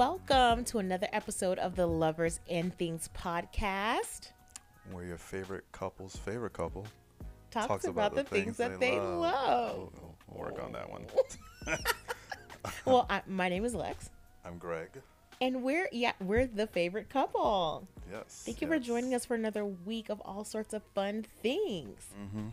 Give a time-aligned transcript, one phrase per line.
[0.00, 4.30] Welcome to another episode of the Lovers and Things podcast.
[4.92, 6.86] Where your favorite couple's favorite couple
[7.50, 9.76] Talks, about, the things, that they love.
[9.76, 9.92] We'll,
[10.26, 11.04] we'll work on that one.
[12.86, 14.08] Well, I, my name is Lex,
[14.42, 14.88] I'm Greg.
[15.42, 17.86] and we're yeah we're the favorite couple.
[18.10, 18.44] Yes.
[18.46, 22.06] Thank you for joining us for another week of all sorts of fun things.
[22.18, 22.48] Mm-hmm.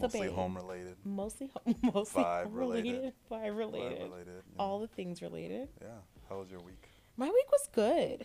[0.00, 0.96] So, Mostly babe, home related.
[1.04, 1.50] Mostly,
[1.94, 3.12] mostly Vibe home related, related.
[3.30, 4.26] vibe related, related.
[4.28, 4.58] yeah.
[4.58, 5.68] all the things related.
[5.80, 5.88] Yeah.
[6.30, 6.88] How was your week?
[7.16, 8.24] My week was good.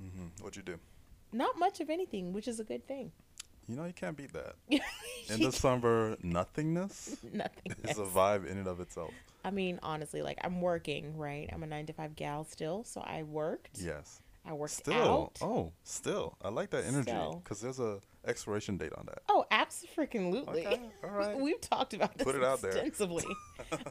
[0.00, 0.42] Mm-hmm.
[0.42, 0.78] What'd you do?
[1.32, 3.10] Not much of anything, which is a good thing.
[3.66, 4.56] You know, you can't beat that.
[4.68, 7.74] In December, nothingness Nothing.
[7.84, 9.12] is a vibe in and of itself.
[9.44, 11.48] I mean, honestly, like I'm working, right?
[11.52, 13.78] I'm a nine to five gal still, so I worked.
[13.80, 14.20] Yes.
[14.44, 14.94] I worked Still.
[14.94, 15.38] out.
[15.40, 16.36] Oh, still.
[16.42, 17.12] I like that energy
[17.42, 19.20] because there's a expiration date on that.
[19.28, 20.66] Oh, absolutely.
[20.66, 21.38] Okay, all right.
[21.38, 22.72] We've talked about this Put it out there.
[22.72, 23.24] extensively.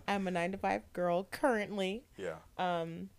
[0.10, 2.04] I'm a nine to five girl currently.
[2.18, 2.36] Yeah.
[2.58, 3.10] Um,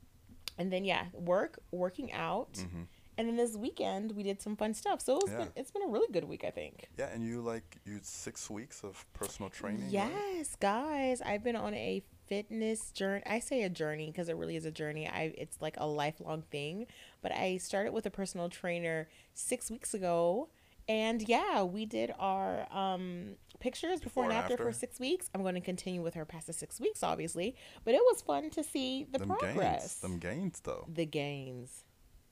[0.62, 2.82] and then yeah, work, working out, Mm-hmm.
[3.18, 5.00] and then this weekend we did some fun stuff.
[5.00, 5.38] So it's Yeah.
[5.38, 6.74] been it's been a really good week, I think.
[6.98, 9.82] Yeah, and you like you six weeks of personal training.
[9.92, 10.10] right?
[10.36, 13.22] Yes, guys, I've been on a fitness journey.
[13.26, 15.04] I say a journey because it really is a journey.
[15.08, 16.86] I it's like a lifelong thing.
[17.22, 20.48] But I started with a personal trainer six weeks ago,
[20.88, 24.78] and yeah, we did our um, pictures before, and after, for after.
[24.78, 25.30] six weeks.
[25.34, 27.54] I'm going to continue with her past the six weeks, obviously.
[27.84, 30.00] But it was fun to see the Them progress, gains.
[30.00, 30.86] Them gains though.
[30.92, 31.84] the gains.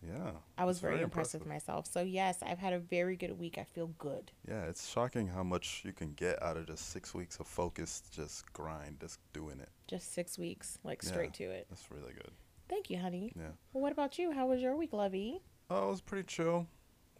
[0.03, 0.31] Yeah.
[0.57, 1.87] I was it's very, impressed with myself.
[1.87, 3.59] So yes, I've had a very good week.
[3.59, 4.33] I feel good.
[4.48, 8.03] Yeah, it's shocking how much you can get out of just six weeks of focus,
[8.11, 9.69] just grind, just doing it.
[9.89, 11.09] Just six weeks, like Yeah.
[11.11, 11.67] straight to it.
[11.69, 12.31] That's really good.
[12.70, 13.33] Thank you, honey.
[13.37, 13.48] Yeah.
[13.75, 14.30] Well, what about you?
[14.33, 15.42] How was your week, Lovey?
[15.69, 16.67] Oh, it was pretty chill.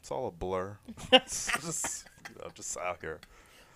[0.01, 0.79] It's all a blur.
[1.13, 2.05] just,
[2.39, 3.21] know, just out here.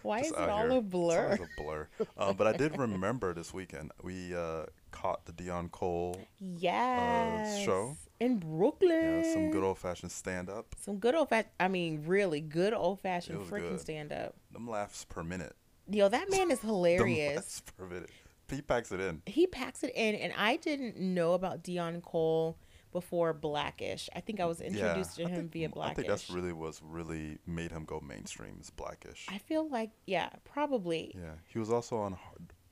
[0.03, 0.79] Why just is it all here.
[0.79, 1.29] a blur?
[1.33, 1.89] It's a blur.
[2.19, 7.59] um, but I did remember this weekend we uh, caught the Deon Cole, Yes.
[7.65, 7.97] show?
[8.21, 9.23] in Brooklyn.
[9.25, 10.75] yeah, some good old fashioned stand up.
[10.81, 11.51] some good old fashioned.
[11.59, 14.35] I mean, really good old fashioned freaking stand up.
[14.53, 15.55] Them laughs per minute.
[15.91, 17.37] Yo, that man is Them hilarious.
[17.37, 18.11] laughs per minute.
[18.49, 19.23] He packs it in.
[19.27, 22.57] he packs it in, and I didn't know about Deon Cole
[22.95, 24.09] before Blackish.
[24.15, 25.91] I think I was introduced yeah, to him think, via Blackish.
[25.91, 28.57] I think that's really was really made him go mainstream.
[28.63, 29.27] Is Blackish.
[29.29, 31.13] I feel like, yeah, probably.
[31.15, 32.17] Yeah, he was also on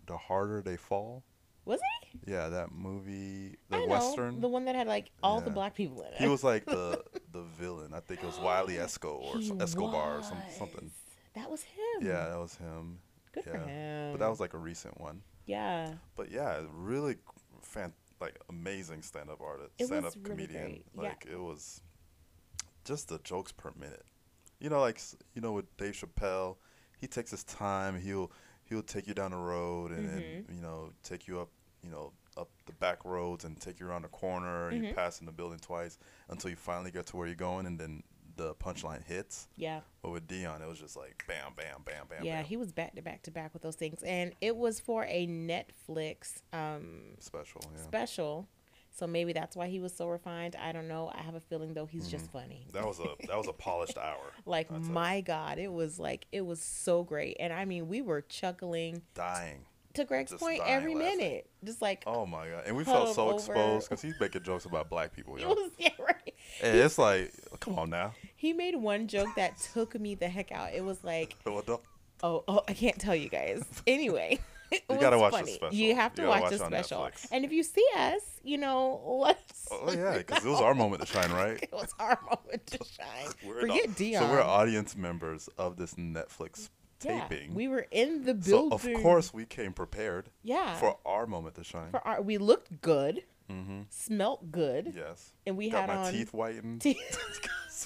[0.07, 1.25] The Harder They Fall.
[1.65, 2.21] Was he?
[2.33, 4.41] Yeah, that movie, the I know western.
[4.41, 6.19] the one that had like all the black people in it.
[6.19, 7.93] he was like the the villain.
[7.93, 10.91] I think it was Wiley Escoe or some, Escobar or some, something.
[11.35, 12.07] That was him.
[12.07, 12.99] Yeah, that was him.
[13.33, 13.65] Good for yeah.
[13.67, 14.13] him.
[14.13, 15.23] But that was like a recent one.
[15.47, 15.93] yeah.
[16.17, 17.17] But yeah, really
[17.63, 20.65] fan like amazing stand up artist, stand up really comedian.
[20.71, 21.03] great, yeah.
[21.03, 21.81] Like it was
[22.85, 24.05] just the jokes per minute.
[24.61, 25.01] You know, like
[25.35, 26.57] you know with Dave Chappelle,
[26.99, 28.01] he takes his time.
[28.01, 28.31] He'll
[28.65, 30.55] he'll take you down the road and then Mm-hmm.
[30.55, 31.51] you know take you up
[31.83, 34.69] you know up the back roads and take you around the corner.
[34.69, 35.99] and You pass in the building twice
[36.31, 38.03] until you finally get to where you're going, and then
[38.37, 39.49] the punchline hits.
[39.57, 39.81] Yeah.
[40.03, 42.25] But with Deon, it was just like bam, bam, bam, bam.
[42.25, 42.45] yeah, bam.
[42.45, 45.27] he was back to back to back with those things, and it was for a
[45.27, 47.61] Netflix um, special.
[47.75, 47.83] Yeah.
[47.83, 48.49] special.
[48.95, 50.55] So maybe that's why he was so refined.
[50.55, 51.11] I don't know.
[51.15, 52.67] I have a feeling though he's just funny.
[52.69, 52.77] Mm-hmm.
[52.77, 54.33] That was a that was a polished hour.
[54.45, 58.21] Like my God, it was like it was so great, and I mean we were
[58.21, 59.61] chuckling dying.
[59.95, 61.19] to Greg's Just point every laughing.
[61.19, 62.65] minute, just like Oh my god!
[62.67, 63.35] And we felt so over.
[63.37, 65.37] exposed because he's making jokes about black people.
[65.39, 65.49] it Yo.
[65.55, 66.35] was yeah right.
[66.63, 68.13] And it's like, come on now.
[68.43, 70.73] He made one joke that took me the heck out.
[70.75, 71.63] It was like, oh,
[72.49, 73.63] oh I can't tell you guys.
[73.87, 74.41] Anyway,
[74.73, 75.73] it You gotta watch the special.
[75.73, 77.03] You have to You gotta watch the special.
[77.03, 77.29] Netflix.
[77.31, 79.69] And if you see us, you know, let's.
[79.71, 81.63] Oh yeah, because it was our moment to shine, right?
[81.63, 83.33] It was our moment to shine.
[83.47, 84.19] We're Forget an- Deon.
[84.19, 86.69] So we're audience members of this Netflix
[87.05, 87.55] yeah, taping.
[87.55, 88.77] we were in the building.
[88.77, 90.75] so of course we came prepared yeah.
[90.79, 91.93] for our moment to shine.
[91.93, 93.83] For our, we looked good, mm-hmm.
[93.89, 95.31] smelt good, Yes.
[95.47, 96.81] and we Got had my on teeth whitened.
[96.81, 97.39] teeth.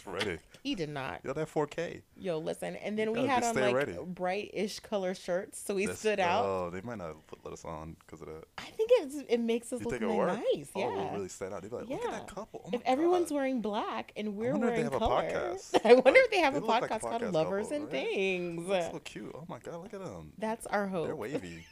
[0.04, 0.38] Ready.
[0.62, 1.20] he did not.
[1.24, 2.02] Yo, that 4K.
[2.16, 3.96] Yo, listen, and then we had on stay like ready.
[4.04, 6.44] bright-ish color shirts, so we That's- stood out.
[6.44, 8.44] Oh, they might not put, let us on because of that.
[8.58, 10.42] I think it's, it makes us You look it'll nice.
[10.74, 10.86] Oh, yeah.
[10.86, 11.62] Oh, we'll really stand out.
[11.62, 12.62] They'd be like, look at that couple.
[12.66, 15.22] Oh if my everyone's wearing black and we're wonder if they wearing have a color,
[15.22, 15.80] podcast.
[15.84, 17.68] I wonder Like, if they have they a look like a podcast called podcast Lovers
[17.68, 18.08] couple, and right?
[18.08, 18.68] Things.
[18.68, 19.32] Look so cute.
[19.34, 20.32] Oh my god, look at them.
[20.38, 21.06] That's our hope.
[21.06, 21.66] They're wavy.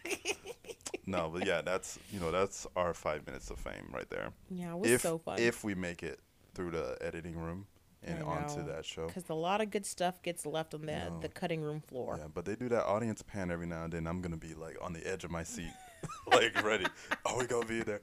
[1.07, 4.31] no, but yeah, that's you know that's our five minutes of fame right there.
[4.51, 5.39] Yeah, it was if so fun.
[5.39, 6.21] if we make it
[6.55, 7.67] through the editing room
[8.07, 9.07] and onto that show.
[9.07, 11.19] because a lot of good stuff gets left on the No.
[11.21, 12.17] the cutting room floor.
[12.21, 14.07] Yeah, but they do that audience pan every now and then.
[14.07, 15.73] I'm gonna be like on the edge of my seat,
[16.33, 16.87] like ready.
[17.27, 18.03] Are we gonna be there?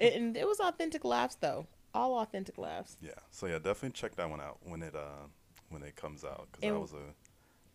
[0.00, 2.96] And it was authentic laughs though, all authentic laughs.
[3.00, 3.10] Yeah.
[3.30, 5.26] So yeah, definitely check that one out when it uh
[5.68, 7.14] when it comes out because that was a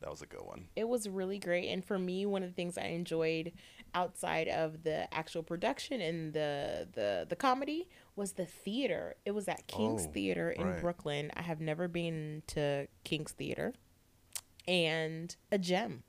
[0.01, 0.67] That was a good one.
[0.75, 1.69] It was really great.
[1.69, 3.53] And for me, one of the things I enjoyed
[3.93, 9.15] outside of the actual production and the the the comedy was the theater.
[9.25, 10.81] It was at King's Oh, Theater in right.
[10.81, 11.31] Brooklyn.
[11.35, 13.73] I have never been to King's Theater.
[14.67, 16.03] And a gem.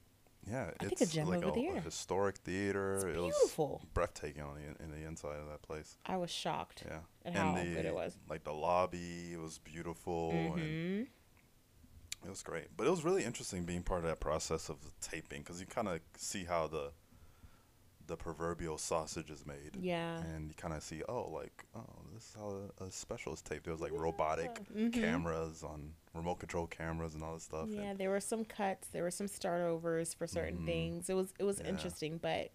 [0.50, 2.94] Yeah, I think it's a gem like over a, a historic theater.
[2.96, 3.82] It's it was beautiful.
[3.94, 5.96] breathtaking on the in- the inside of that place.
[6.04, 6.82] I was shocked.
[6.86, 8.18] Yeah, And how the, good it was.
[8.28, 11.02] Like the lobby, it was beautiful and hmm
[12.24, 12.68] it was great.
[12.76, 15.66] But it was really interesting being part of that process of the taping because you
[15.66, 16.90] kind of see how the
[18.08, 19.76] the proverbial sausage is made.
[19.80, 20.18] Yeah.
[20.18, 23.40] And you kind of see, oh, like, oh, this is how a, a special is
[23.42, 23.64] taped.
[23.64, 24.92] There was like robotic Mhm.
[24.92, 27.68] cameras on remote control cameras and all this stuff.
[27.70, 28.88] Yeah, And there were some cuts.
[28.88, 30.66] There were some startovers for certain Mhm.
[30.66, 31.10] things.
[31.10, 31.68] It was it was Yeah.
[31.68, 32.50] interesting, but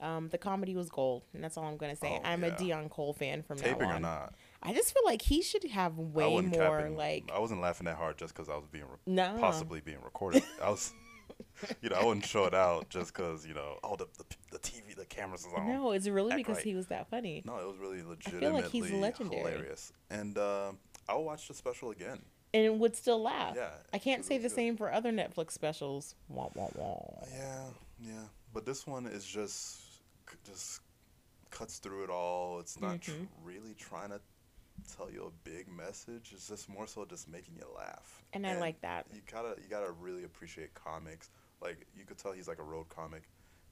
[0.00, 2.08] um, the comedy was gold, and that's all I'm gonna say.
[2.08, 2.48] Oh, I'm yeah.
[2.48, 4.02] a Deon Cole fan from taping now or on.
[4.02, 4.34] not,
[4.64, 8.16] I just feel like he should have way more like I wasn't laughing that hard
[8.16, 10.42] just because I was being re- no possibly being recorded.
[10.62, 10.92] I was,
[11.82, 14.58] you know, I wouldn't show it out just because you know, oh, the, the the
[14.58, 15.68] TV, the cameras is on.
[15.68, 16.64] No, it's really because right.
[16.64, 17.42] he was that funny.
[17.44, 19.40] No, it was really feel legitimately like he's legendary.
[19.42, 20.72] hilarious, and uh,
[21.08, 22.20] I'll watch the special again.
[22.54, 23.54] And would still laugh.
[23.56, 24.54] Yeah, I can't say the good.
[24.54, 26.14] same for other Netflix specials.
[26.28, 27.24] Wah, wah, wah.
[27.32, 27.64] Yeah,
[28.00, 28.22] yeah,
[28.52, 29.80] but this one is just
[30.46, 30.80] just
[31.50, 32.60] cuts through it all.
[32.60, 33.26] It's not tr- Mhm.
[33.44, 34.20] really trying to
[34.96, 36.32] tell you a big message.
[36.34, 38.22] It's just more so just making you laugh.
[38.32, 39.06] And, and I like that.
[39.12, 41.30] You gotta you gotta really appreciate comics.
[41.60, 43.22] Like you could tell he's like a road comic.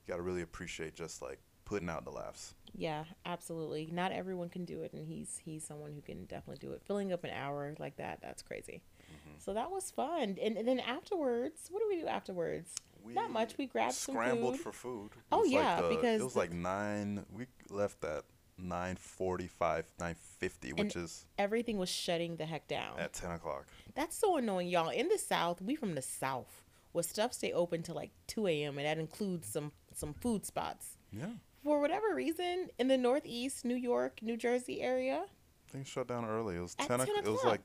[0.07, 2.55] You gotta really appreciate just like putting out the laughs.
[2.75, 3.89] Yeah, absolutely.
[3.93, 6.83] Not everyone can do it, and he's he's someone who can definitely do it.
[6.87, 8.83] Filling up an hour like that, that's crazy.
[9.03, 9.39] Mm-hmm.
[9.39, 10.37] So that was fun.
[10.41, 12.75] And, and, then afterwards, what do we do afterwards?
[13.05, 13.59] We Not much.
[13.59, 14.63] We grabbed scrambled some food.
[14.63, 15.11] for food.
[15.31, 17.27] Oh yeah, uh, like the, because it was like nine.
[17.33, 18.25] We left that
[18.63, 22.99] 945 950 which is everything was shutting the heck down.
[22.99, 23.67] At 10 o'clock.
[23.95, 24.89] That's so annoying y'all.
[24.89, 26.65] In the south we from the south.
[26.93, 30.97] Where stuff stay open till like 2 a.m and that includes some some food spots.
[31.13, 31.27] Yeah.
[31.65, 35.25] For whatever reason in the northeast new york new jersey area
[35.69, 36.57] things shut down early.
[36.57, 37.25] It was 10, 10 o'clock.
[37.25, 37.63] it was like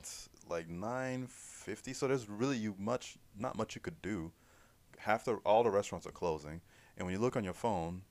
[0.48, 4.32] like 950 so there's really you much not much you could do.
[4.98, 6.60] Half the all the restaurants are closing
[6.96, 8.02] and when you look on your phone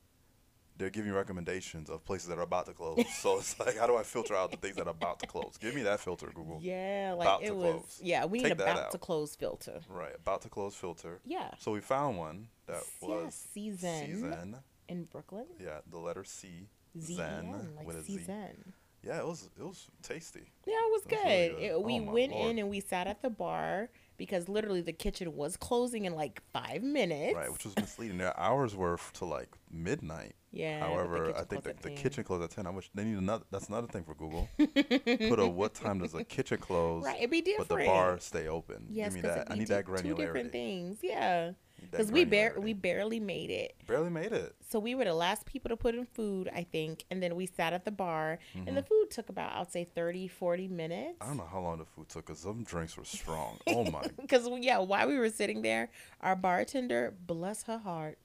[0.78, 3.04] they're giving recommendations of places that are about to close.
[3.20, 5.58] so it's like, how do I filter out the things that are about to close?
[5.60, 6.60] Give me that filter, Google.
[6.62, 7.72] yeah, like About it to was.
[7.74, 8.00] close.
[8.04, 9.80] Yeah, we Take that about to close filter.
[9.90, 11.20] Right, about to close filter.
[11.26, 14.06] Yeah, So we found one that yeah, was season.
[14.06, 14.56] season.
[14.88, 15.46] in Brooklyn.
[15.60, 16.68] Yeah, the letter C.
[17.00, 18.20] Z Zen like with a Z.
[18.26, 18.74] Zen.
[19.04, 20.52] Yeah, it was it was tasty.
[20.66, 21.28] Yeah, it was It was good.
[21.30, 21.62] really good.
[21.64, 22.52] It- we Oh, went Lord.
[22.52, 26.42] in and we sat at the bar because literally the kitchen was closing in like
[26.54, 27.36] five minutes.
[27.36, 28.18] Right, which was misleading.
[28.18, 30.36] Their hours were to like midnight.
[30.52, 30.80] yeah.
[30.80, 32.68] However, I think the, the kitchen closed at ten.
[32.68, 33.46] I wish they need another.
[33.52, 34.50] That's another thing for Google.
[34.58, 37.04] Put a what time does the kitchen close?
[37.06, 37.70] Right, it'd be different.
[37.70, 38.88] But the bar stay open.
[38.90, 39.52] Yes, Give me that.
[39.52, 41.52] I need that Two different things, yeah.
[41.92, 43.76] Because we bar- we barely made it.
[43.88, 44.56] barely made it.
[44.70, 47.46] So we were the last people to put in food, I think, and then we
[47.46, 51.14] sat at the bar, and the food took about, I'd say, 30, 40 minutes.
[51.20, 51.24] Mm-hmm.
[51.24, 53.58] I don't know how long the food took because some drinks were strong.
[53.68, 55.90] Oh my Because yeah, while we were sitting there,
[56.22, 58.18] our bartender, bless her heart,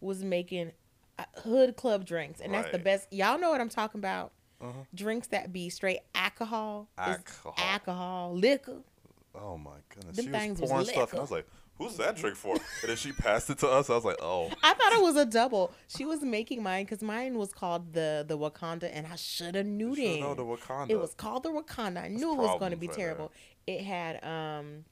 [0.00, 0.72] was making
[1.18, 3.12] uh, hood club drinks, and that's the best.
[3.12, 4.32] Y'all know what I'm talking about.
[4.60, 4.72] Uh-huh.
[4.92, 7.54] Drinks that be straight alcohol, Alcohol.
[7.58, 8.78] alcohol, liquor.
[9.34, 10.16] Oh my goodness.
[10.16, 11.14] Them she things was was stuff.
[11.14, 11.46] I was like,
[11.78, 12.54] who's that drink for?
[12.54, 13.88] and then she passed it to us.
[13.88, 14.50] I was like, oh.
[14.62, 15.72] I thought it was a double.
[15.86, 19.66] She was making mine because mine was called the the Wakanda, and I should have
[19.66, 20.20] knew then.
[20.20, 20.90] known the Wakanda.
[20.90, 22.04] It was called the Wakanda.
[22.04, 23.32] I knew it was going to be right terrible.
[23.66, 24.84] It had um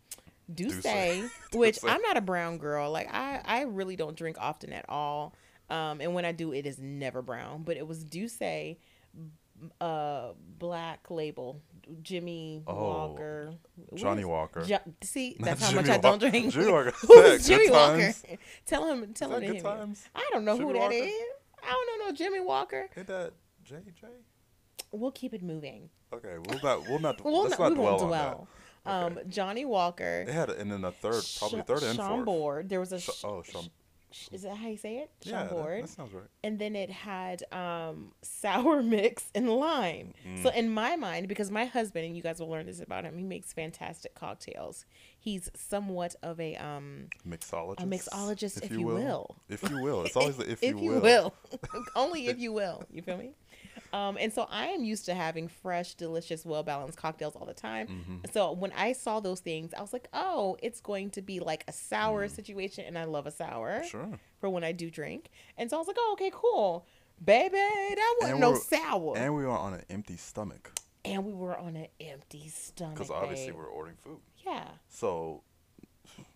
[0.53, 1.31] D'ussé, D'ussé.
[1.55, 1.91] which D'ussé.
[1.91, 2.91] I'm not a brown girl.
[2.91, 5.35] Like I I really don't drink often at all.
[5.71, 8.77] Um and when I do it is never brown, but it was D'ussé
[9.81, 11.63] uh black label
[12.03, 13.55] Jimmy Oh, Walker.
[13.95, 14.63] Johnny is- Walker.
[14.65, 16.31] Jo- see, that's how much I don't Walker.
[16.31, 16.53] drink.
[16.53, 16.91] Jimmy Walker.
[17.07, 18.13] Who's Jimmy Walker?
[18.67, 20.09] Tell him, tell him good times?
[20.15, 20.95] I don't know who Jimmy that Walker?
[20.95, 21.13] is.
[21.63, 22.89] I don't know no Jimmy Walker.
[22.97, 23.33] Ain't that
[23.69, 24.05] JJ?
[24.93, 25.89] We'll keep it moving.
[26.13, 26.89] Okay, we'll not.
[26.89, 27.25] We'll not.
[27.25, 28.49] We'll let's not, not we won't dwell
[28.85, 29.05] on.
[29.07, 29.23] Um, Okay.
[29.29, 30.25] Johnnie Walker.
[30.25, 32.09] They had, and then a third, probably Sh- third and fourth.
[32.09, 32.69] Chambord.
[32.69, 33.01] There was a.
[33.01, 33.57] Sh- oh, sh-
[34.33, 35.11] is that how you say it?
[35.23, 35.83] Yeah, that, Chambord.
[35.85, 36.25] that sounds right.
[36.45, 40.15] and then it had um, sour mix and lime.
[40.43, 40.55] So Mm.
[40.57, 43.25] in my mind, because my husband and you guys will learn this about him, he
[43.25, 44.85] makes fantastic cocktails.
[45.19, 47.81] He's somewhat of a um Mixologist.
[47.83, 49.37] a mixologist, if, you will.
[49.49, 50.05] If you will.
[50.05, 51.01] It's always the if, if you, you will.
[51.01, 51.35] will,
[51.97, 52.85] only if you will.
[52.91, 53.31] You feel me?
[53.97, 57.55] Um, and so I am used to having fresh, delicious, well balanced cocktails all the
[57.55, 57.87] time.
[57.89, 58.33] Mhm.
[58.33, 61.65] So when I saw those things, I was like, oh, it's going to be like
[61.67, 63.85] a sour situation, and I love a sour Mm.
[63.85, 64.19] Sure.
[64.39, 65.31] for when I do drink.
[65.57, 66.85] And so I was like, oh, okay, cool.
[67.25, 69.17] Baby, that wasn't no sour.
[69.17, 70.73] And, we were on an empty stomach
[71.05, 72.95] And we were on an empty stomach.
[72.97, 73.57] because obviously babe.
[73.57, 74.21] we're ordering food.
[74.45, 74.69] Yeah.
[74.89, 75.43] So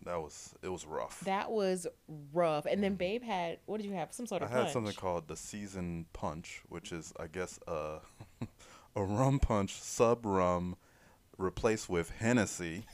[0.05, 1.21] that was it was rough.
[1.21, 1.87] That was
[2.33, 2.67] rough.
[2.67, 2.99] And then mm-hmm.
[2.99, 4.13] Babe had what did you have?
[4.13, 4.73] Some sort of I of had punch.
[4.73, 7.99] something called the season punch, which is I guess a
[8.97, 10.77] a rum punch sub rum
[11.39, 12.85] replaced with Hennessy.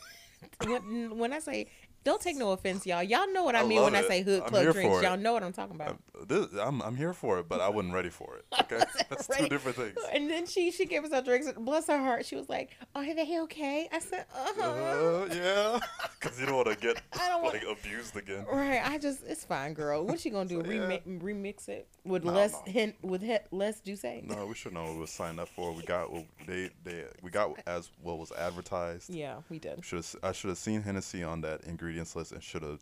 [0.65, 1.69] when, when I say
[2.07, 3.03] don't take no offense, y'all.
[3.03, 5.03] Y'all know what I, I mean when love I say hood I'm club drinks.
[5.03, 5.89] Y'all know what I'm talking about.
[5.89, 8.45] I'm, this, I'm I'm here for it, but I wasn't ready for it.
[8.67, 9.97] Okay, that's two different things.
[10.13, 11.51] And then she she gave us our drinks.
[11.57, 12.27] Bless her heart.
[12.27, 15.79] She was like, "Are they okay?" I said, "Uh huh." Uh, yeah,
[16.21, 18.45] because you don't want to get I don't like abused again.
[18.51, 18.81] Right.
[18.85, 20.05] I just it's fine, girl.
[20.05, 20.63] What she gonna do?
[20.65, 20.81] So, yeah.
[20.81, 22.73] remix remix it with No, less no.
[22.73, 24.05] hint with he, less juice.
[24.05, 25.73] No, we should know what we signed up for.
[25.73, 29.11] We got what they they we got as what was advertised.
[29.11, 29.85] Yeah, we did.
[29.85, 31.65] Should I should have seen Hennessy on that
[31.97, 32.81] ingredients list and should have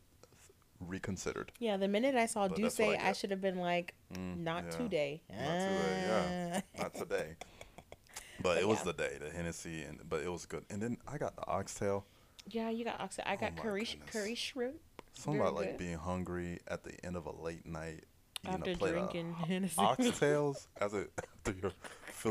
[0.79, 1.51] reconsidered.
[1.59, 4.43] Yeah, the minute I saw But D'ussé, that's I I should have been like, Mm,
[4.43, 4.69] not yeah.
[4.71, 5.21] today.
[5.29, 6.61] Not today, yeah.
[6.77, 6.81] Ah.
[6.83, 7.35] Not today.
[8.41, 8.91] But But it was yeah.
[8.91, 10.65] the day, the Hennessy, and but it was good.
[10.69, 12.05] And then I got the oxtail.
[12.49, 13.25] Yeah, you got oxtail.
[13.27, 14.11] I got Oh curry goodness.
[14.11, 14.75] curry shrimp
[15.13, 18.03] Something Very about like being hungry at the end of a late night,
[18.45, 19.77] after a plate drinking of Hennessy.
[19.81, 21.07] oxtails as a
[21.37, 21.71] after your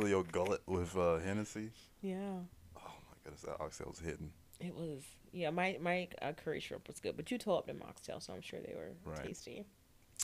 [0.08, 1.70] your gullet with uh, Hennessy.
[2.02, 2.44] yeah,
[2.76, 4.30] Oh my goodness, that oxtail was hidden.
[4.60, 5.02] It was.
[5.32, 8.40] Yeah, my my uh, curry shrimp was good, but you told them oxtail, so I'm
[8.42, 9.24] sure they were Right.
[9.26, 9.64] tasty.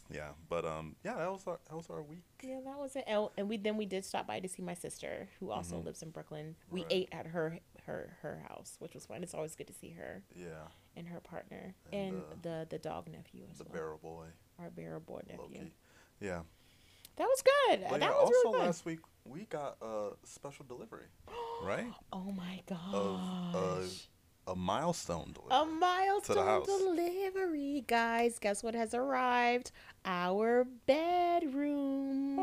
[0.08, 2.22] Yeah, but um, yeah, that was our that was our week.
[2.42, 3.04] Yeah, that was it.
[3.08, 5.84] Oh, and we then we did stop by to see my sister, who also Mhm.
[5.86, 6.54] lives in Brooklyn.
[6.70, 6.92] We Right.
[6.92, 9.22] ate at her her her house, which was fun.
[9.24, 12.78] It's always good to see her Yeah, and her partner And, and, uh, the the
[12.78, 13.72] dog nephew as the well.
[13.72, 14.26] The barrel boy,
[14.60, 15.42] Our barrel boy nephew.
[15.58, 15.72] Loki.
[16.20, 16.42] Yeah,
[17.16, 17.80] That was good.
[17.88, 18.66] but that yeah, was also really fun.
[18.66, 21.06] last week we got a special delivery,
[21.62, 21.92] right?
[22.12, 22.92] Oh my gosh.
[23.54, 24.06] Of,
[24.46, 25.56] a milestone delivery.
[25.56, 28.38] A milestone delivery, guys.
[28.38, 29.70] Guess what has arrived?
[30.04, 32.36] Our bedroom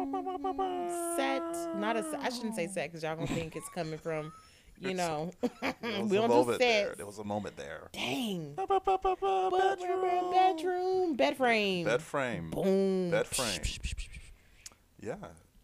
[1.17, 1.41] set.
[1.75, 2.05] Not a.
[2.21, 4.31] I shouldn't say set because y'all gonna think it's coming from,
[4.79, 5.31] you know.
[5.61, 6.93] there was we a don't do moment there.
[6.95, 7.89] There was a moment there.
[7.93, 8.53] Dang.
[8.55, 10.31] Bedroom.
[10.31, 11.15] Bedroom.
[11.15, 11.85] Bed frame.
[11.85, 12.49] Bed frame.
[12.51, 13.11] Boom.
[13.11, 13.61] Bed frame.
[15.01, 15.15] Yeah.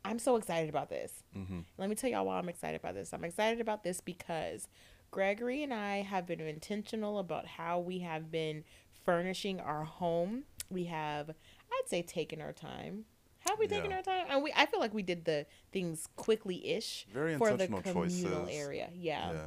[0.06, 1.24] I'm so excited about this.
[1.34, 3.14] hmm Let me tell y'all why I'm excited about this.
[3.14, 4.68] I'm excited about this because
[5.14, 8.64] Gregory and I have been intentional about how we have been
[9.06, 10.44] furnishing our home.
[10.70, 13.06] We have, I'd say, taken our time.
[13.48, 13.98] Have we taken Yeah.
[13.98, 14.26] our time?
[14.30, 18.26] And we, I feel like we did the things quickly ish for the communal choices.
[18.50, 18.90] area.
[18.96, 19.32] Yeah.
[19.34, 19.42] Yeah.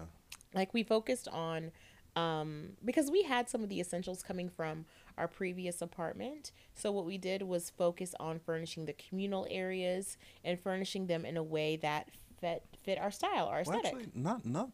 [0.55, 1.73] Like we focused on,
[2.15, 4.85] um, because we had some of the essentials coming from
[5.19, 6.53] our previous apartment.
[6.75, 11.37] So what we did was focus on furnishing the communal areas and furnishing them in
[11.37, 12.09] a way that
[12.41, 13.87] fit fit our style, our Well, aesthetic.
[13.99, 14.71] actually, not not.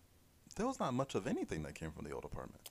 [0.55, 2.71] There was not much of anything that came from the old apartment.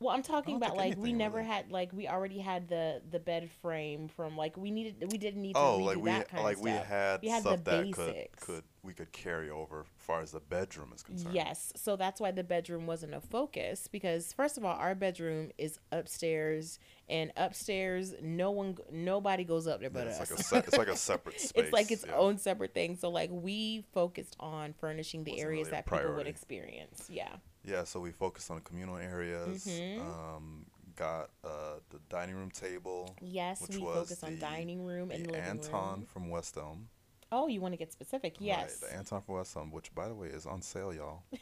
[0.00, 1.48] Well, I'm talking about like we never really.
[1.48, 5.42] had like we already had the the bed frame from like we needed we didn't
[5.42, 7.64] need to Oh, redo like we that kind like of we had We had stuff
[7.64, 11.34] the that could could we could carry over as far as the bedroom is concerned.
[11.34, 15.50] Yes, so that's why the bedroom wasn't a focus because first of all, our bedroom
[15.58, 20.30] is upstairs, and upstairs, no one, nobody goes up there Yeah, but it's us.
[20.30, 21.52] like a se- it's like a separate space.
[21.54, 22.16] it's like its yeah.
[22.16, 22.96] own separate thing.
[22.96, 27.06] So like we focused on furnishing the Wasn't areas really that people would experience.
[27.10, 27.28] Yeah.
[27.62, 29.66] Yeah, so we focused on communal areas.
[29.66, 30.00] Mhm.
[30.00, 30.64] Um,
[30.96, 33.14] got uh, the dining room table.
[33.20, 36.06] Yes, Which we was focus on dining room and The living Anton room.
[36.06, 36.88] from West Elm.
[37.30, 38.36] Oh, you want to get specific?
[38.38, 38.80] Yes.
[38.82, 41.22] Right, the Anton from West Elm, which by the way is on sale, y'all.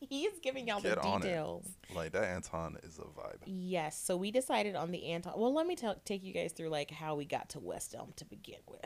[0.00, 1.24] He's giving y'all Get the on it.
[1.24, 1.66] details.
[1.94, 3.38] Like that Anton is a vibe.
[3.46, 5.34] Yes, so we decided on the Anton.
[5.36, 8.12] Well, let me tell take you guys through like how we got to West Elm
[8.16, 8.84] to begin with.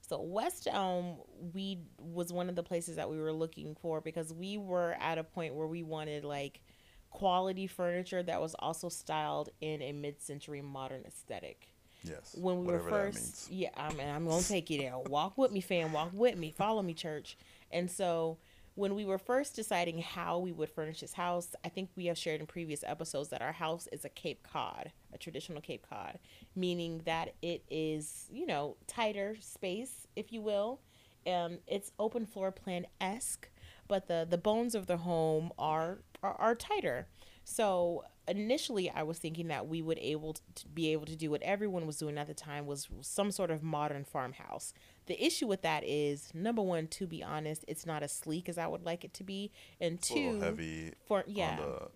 [0.00, 1.18] So West Elm,
[1.52, 5.18] we was one of the places that we were looking for because we were at
[5.18, 6.62] a point where we wanted like
[7.10, 11.69] quality furniture that was also styled in a mid-century modern aesthetic.
[12.02, 12.34] Yes.
[12.38, 14.98] When we were first, yeah, I mean, I'm gonna take you there.
[14.98, 15.92] Walk with me, fam.
[15.92, 16.50] Walk with me.
[16.50, 17.36] Follow me, church.
[17.70, 18.38] And so
[18.74, 22.16] when we were first deciding how we would furnish this house, I think we have
[22.16, 26.18] shared in previous episodes that our house is a Cape Cod, a traditional Cape Cod,
[26.56, 30.80] meaning that it is, you know, tighter space, if you will.
[31.26, 33.50] Um, it's open floor plan esque,
[33.88, 37.06] but the the bones of the home are are, are tighter.
[37.44, 41.42] So initially, I was thinking that we would able to be able to do what
[41.42, 44.72] everyone was doing at the time was some sort of modern farmhouse.
[45.06, 48.56] The issue with that is number one, to be honest, it's not as sleek as
[48.58, 51.56] I would like it to be, and It's a little two, heavy for yeah, on
[51.56, 51.88] the.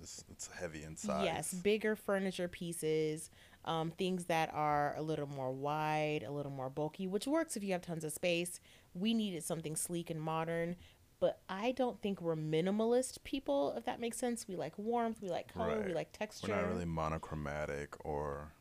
[0.00, 1.24] It's, it's heavy inside.
[1.24, 3.30] yes, bigger furniture pieces,
[3.64, 7.62] um, things that are a little more wide, a little more bulky, which works if
[7.62, 8.58] you have tons of space.
[8.94, 10.74] We needed something sleek and modern.
[11.22, 14.48] But I don't think we're minimalist people, if that makes sense.
[14.48, 16.48] We like warmth, we like color, we like texture.
[16.48, 18.52] We're not really monochromatic or,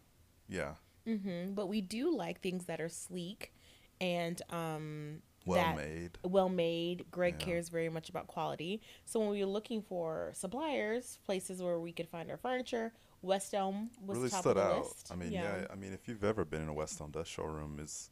[0.48, 0.74] yeah.
[1.08, 1.56] Mm-hmm.
[1.56, 3.52] But we do like things that are sleek
[4.00, 6.20] and um well made.
[6.24, 7.06] well made.
[7.10, 7.46] Greg Yeah.
[7.48, 8.80] cares very much about quality.
[9.06, 13.56] So when we were looking for suppliers, places where we could find our furniture, West
[13.56, 14.84] Elm was really top stood of the out.
[14.84, 15.10] list.
[15.12, 15.66] I mean, yeah.
[15.72, 18.12] I mean, if you've ever been in a West Elm, showroom is,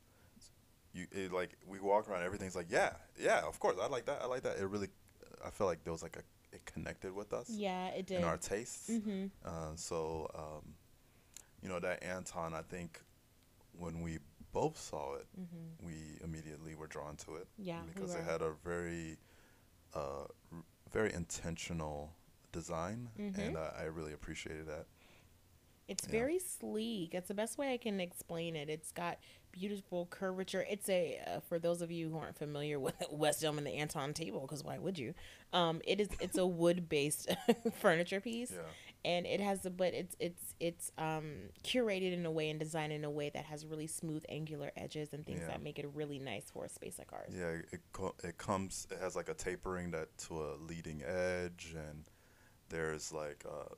[0.93, 4.22] you it, like we walk around, everything's like, yeah, yeah, of course, I like that,
[4.22, 4.58] I like that.
[4.58, 4.89] It really,
[5.46, 8.17] I felt like there was like a, it connected with us yeah, it did.
[8.17, 8.89] and our tastes.
[8.89, 9.25] mm-hmm.
[9.46, 10.74] Uh, so, um,
[11.62, 13.01] you know, that Anton, I think,
[13.77, 14.19] when we
[14.51, 15.86] both saw it, Mm-hmm.
[15.86, 15.93] we
[16.24, 19.17] immediately were drawn to it Yeah, we because it had a very,
[19.96, 22.12] uh, r- very intentional
[22.51, 23.38] design, Mhm.
[23.38, 24.88] and I, I really appreciated that.
[25.88, 26.12] It's Yeah.
[26.12, 27.13] very sleek.
[27.13, 28.69] It's the best way I can explain it.
[28.69, 29.17] It's got
[29.51, 30.65] beautiful curvature.
[30.70, 33.72] It's a uh, for those of you who aren't familiar with West Elm and the
[33.75, 35.13] Anton table, because why would you?
[35.53, 37.29] Um, it is it's a wood based
[37.79, 38.62] furniture piece, Yeah.
[39.03, 42.94] and it has a but it's it's it's um curated in a way and designed
[42.94, 45.48] in a way that has really smooth angular edges and things Yeah.
[45.48, 47.34] that make it really nice for a space like ours.
[47.36, 48.88] Yeah, it co- it comes.
[48.91, 52.06] It has like a tapering that to a leading edge, and
[52.70, 53.74] there's like uh,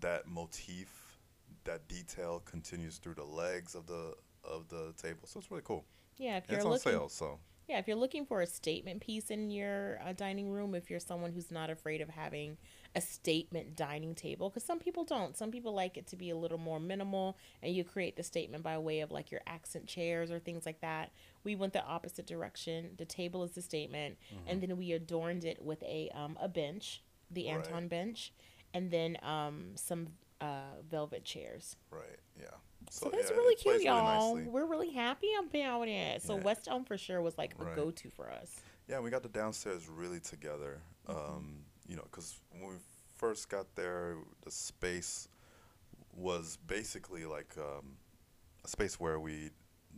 [0.00, 1.18] that motif,
[1.64, 4.14] that detail continues through the legs of the
[4.46, 5.20] of the table.
[5.26, 5.84] So it's really cool.
[6.16, 9.30] Yeah, if you're it's on sale, so Yeah, if you're looking for a statement piece
[9.30, 12.56] in your uh, dining room, if you're someone who's not afraid of having
[12.94, 15.36] a statement dining table, because some people don't.
[15.36, 18.62] Some people like it to be a little more minimal, and you create the statement
[18.62, 21.10] by way of like your accent chairs or things like that.
[21.42, 22.90] We went the opposite direction.
[22.98, 27.02] The table is the statement, and then we adorned it with a um, a bench,
[27.30, 27.56] the Right.
[27.56, 28.32] Anton bench,
[28.74, 30.08] and then um, some
[30.40, 31.76] uh, velvet chairs.
[31.90, 32.46] right, yeah.
[32.90, 34.34] So, yeah, that's it really cute, y'all.
[34.36, 34.50] nicely.
[34.50, 36.20] We're really happy about it.
[36.22, 36.42] So Yeah.
[36.42, 38.60] West Elm for sure was like a go to for us.
[38.88, 40.82] Yeah, we got the downstairs really together.
[41.08, 41.18] Mm-hmm.
[41.36, 41.56] Um,
[41.88, 42.76] you know, because when we
[43.14, 45.28] first got there, the space
[46.14, 47.96] was basically like um,
[48.64, 49.50] a space where we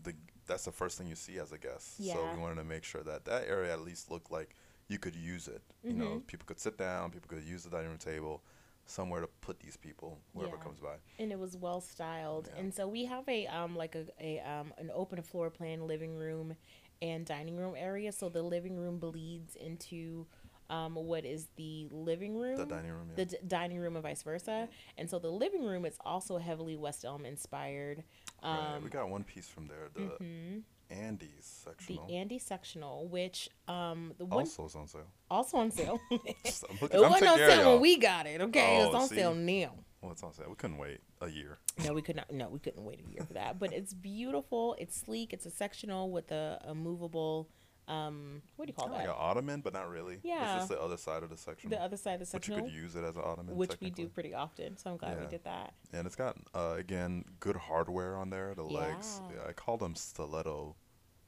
[0.02, 0.14] the
[0.46, 1.94] that's the first thing you see as a guest.
[1.98, 2.14] Yeah.
[2.14, 4.54] So we wanted to make sure that that area at least looked like
[4.88, 5.62] you could use it.
[5.82, 6.18] You know, Mm-hmm.
[6.20, 8.44] people could sit down, people could use the dining room table,
[8.86, 10.62] somewhere to put these people, whoever Yeah.
[10.62, 10.96] comes by.
[11.18, 12.48] and it was well styled.
[12.54, 12.60] Yeah.
[12.60, 16.14] And so we have a um like a, a um an open floor plan living
[16.16, 16.54] room
[17.02, 18.12] and dining room area.
[18.12, 20.26] So the living room bleeds into
[20.70, 23.16] um what is the living room, The dining room, yeah.
[23.16, 24.68] the d- dining room, and vice versa.
[24.98, 28.02] And so the living room is also heavily West Elm inspired.
[28.42, 30.62] Right, Um, we got one piece from there, the mhm.
[30.90, 32.06] Andes sectional.
[32.06, 32.14] the.
[32.16, 35.06] Andes sectional, which um the one also is on sale.
[35.30, 36.00] also on sale.
[36.44, 37.72] Just- I'm it I'm wasn't on sale y'all.
[37.72, 38.40] when we got it.
[38.40, 39.16] Okay, it's Oh, on see?
[39.16, 39.74] sale now.
[40.00, 40.46] Well, it's on sale.
[40.48, 41.58] We couldn't wait a year.
[41.84, 42.32] No, we could not.
[42.32, 43.58] No, we couldn't wait a year for that.
[43.58, 44.76] But it's beautiful.
[44.78, 45.34] It's sleek.
[45.34, 47.50] It's a sectional with a, a movable.
[47.88, 49.10] Um, what do you call like that?
[49.10, 50.18] an ottoman, but not really.
[50.24, 50.42] Yeah.
[50.56, 51.70] It's just the other side of the section.
[51.70, 53.54] The other side of the But you could use it as an ottoman.
[53.56, 54.76] which we do pretty often.
[54.76, 55.72] So I'm glad we did that.
[55.92, 58.54] And it's got, uh, again, good hardware on there.
[58.54, 59.20] The legs.
[59.30, 59.36] Yeah.
[59.36, 60.74] Yeah, I call them stiletto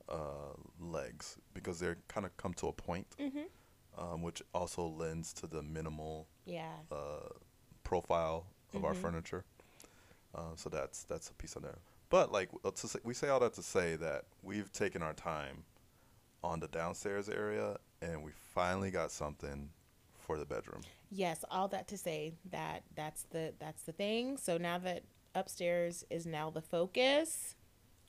[0.09, 3.45] uh, legs because they're kind of come to a point, Mhm.
[3.99, 6.73] um, which also lends to the minimal Yeah.
[6.91, 7.29] uh,
[7.85, 9.03] profile of our Mhm.
[9.03, 9.45] furniture.
[10.35, 11.79] Uh, so that's that's a piece on there.
[12.09, 15.13] But like uh, to say, we say all that to say that we've taken our
[15.15, 15.65] time
[16.43, 19.71] on the downstairs area, and we finally got something
[20.19, 20.83] for the bedroom.
[21.11, 21.45] Yes.
[21.51, 24.37] All that to say that that's the that's the thing.
[24.37, 25.03] So now that
[25.35, 27.55] upstairs is now the focus.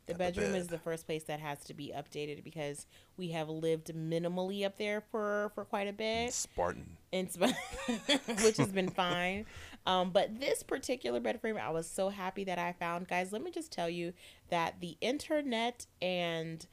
[0.06, 3.48] The the bedroom is the first place that has to be updated because we have
[3.48, 6.34] lived minimally up there for for quite a bit.
[6.34, 6.98] Spartan.
[7.14, 7.54] and sp-
[8.44, 9.46] which has been fine.
[9.86, 13.08] Um, but this particular bed frame, I was so happy that I found.
[13.08, 14.14] Guys, let me just tell you
[14.50, 16.66] that the internet and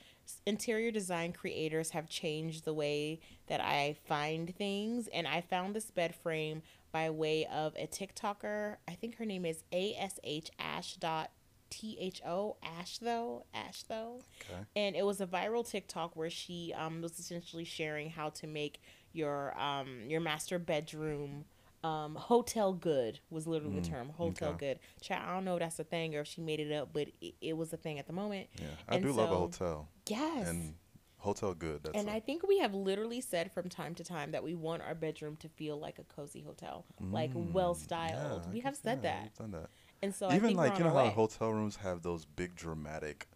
[0.46, 5.08] interior design creators have changed the way that I find things.
[5.08, 6.62] And I found this bed frame
[6.92, 8.76] by way of a TikToker.
[8.88, 11.30] I think her name is ASH Ash dot
[11.68, 14.60] T H O Ash though Ash though Okay.
[14.76, 18.80] and it was a viral TikTok where she um, was essentially sharing how to make
[19.12, 21.44] your um, your master bedroom
[21.86, 24.66] um, hotel good was literally the term hotel Mm, okay.
[24.66, 24.78] good.
[25.00, 27.08] Child, I don't know if that's a thing or if she made it up, but
[27.20, 28.48] it, it was a thing at the moment.
[28.60, 30.48] Yeah, I And do love a hotel Yes.
[30.48, 30.74] and
[31.18, 31.82] hotel good.
[31.84, 34.54] That's and a- I think we have literally said from time to time that we
[34.54, 38.42] want our bedroom to feel like a cozy hotel, like Mm, well yeah, styled.
[38.48, 39.70] I we have said yeah, that, we've done that.
[40.02, 43.28] and so I Even think like you know how hotel rooms have those big dramatic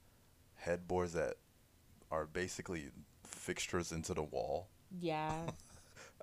[0.56, 1.34] headboards that
[2.10, 2.90] are basically
[3.24, 4.68] fixtures into the wall.
[5.00, 5.46] yeah,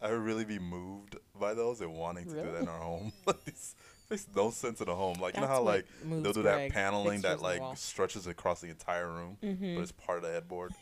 [0.02, 3.12] I would really be moved by those and wanting to do that in our home.
[3.26, 3.76] like, this
[4.10, 5.20] makes no sense in a home.
[5.20, 9.08] Like you know how like they'll do that paneling that like stretches across the entire
[9.12, 9.76] room, Mhm.
[9.76, 10.74] but it's part of the headboard.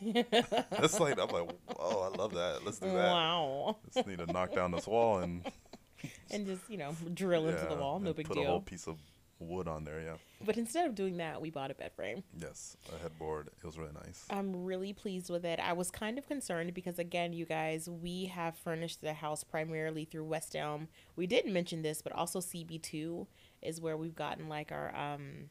[0.70, 2.60] That's like I'm like, oh, I love that.
[2.64, 3.10] Let's do that.
[3.12, 5.42] wow, Just need to knock down this wall and
[6.30, 8.44] and just you know drill into the wall, no big put deal.
[8.44, 8.96] a whole piece of
[9.38, 10.00] wood on there.
[10.00, 10.16] Yeah.
[10.44, 12.22] But instead of doing that, we bought a bed frame.
[12.38, 13.48] Yes, a headboard.
[13.48, 14.24] It was really nice.
[14.30, 15.60] I'm really pleased with it.
[15.60, 20.04] I was kind of concerned because, again, you guys, we have furnished the house primarily
[20.04, 20.88] through West Elm.
[21.16, 23.26] We didn't mention this, but also CB2
[23.62, 25.50] is where we've gotten like our um,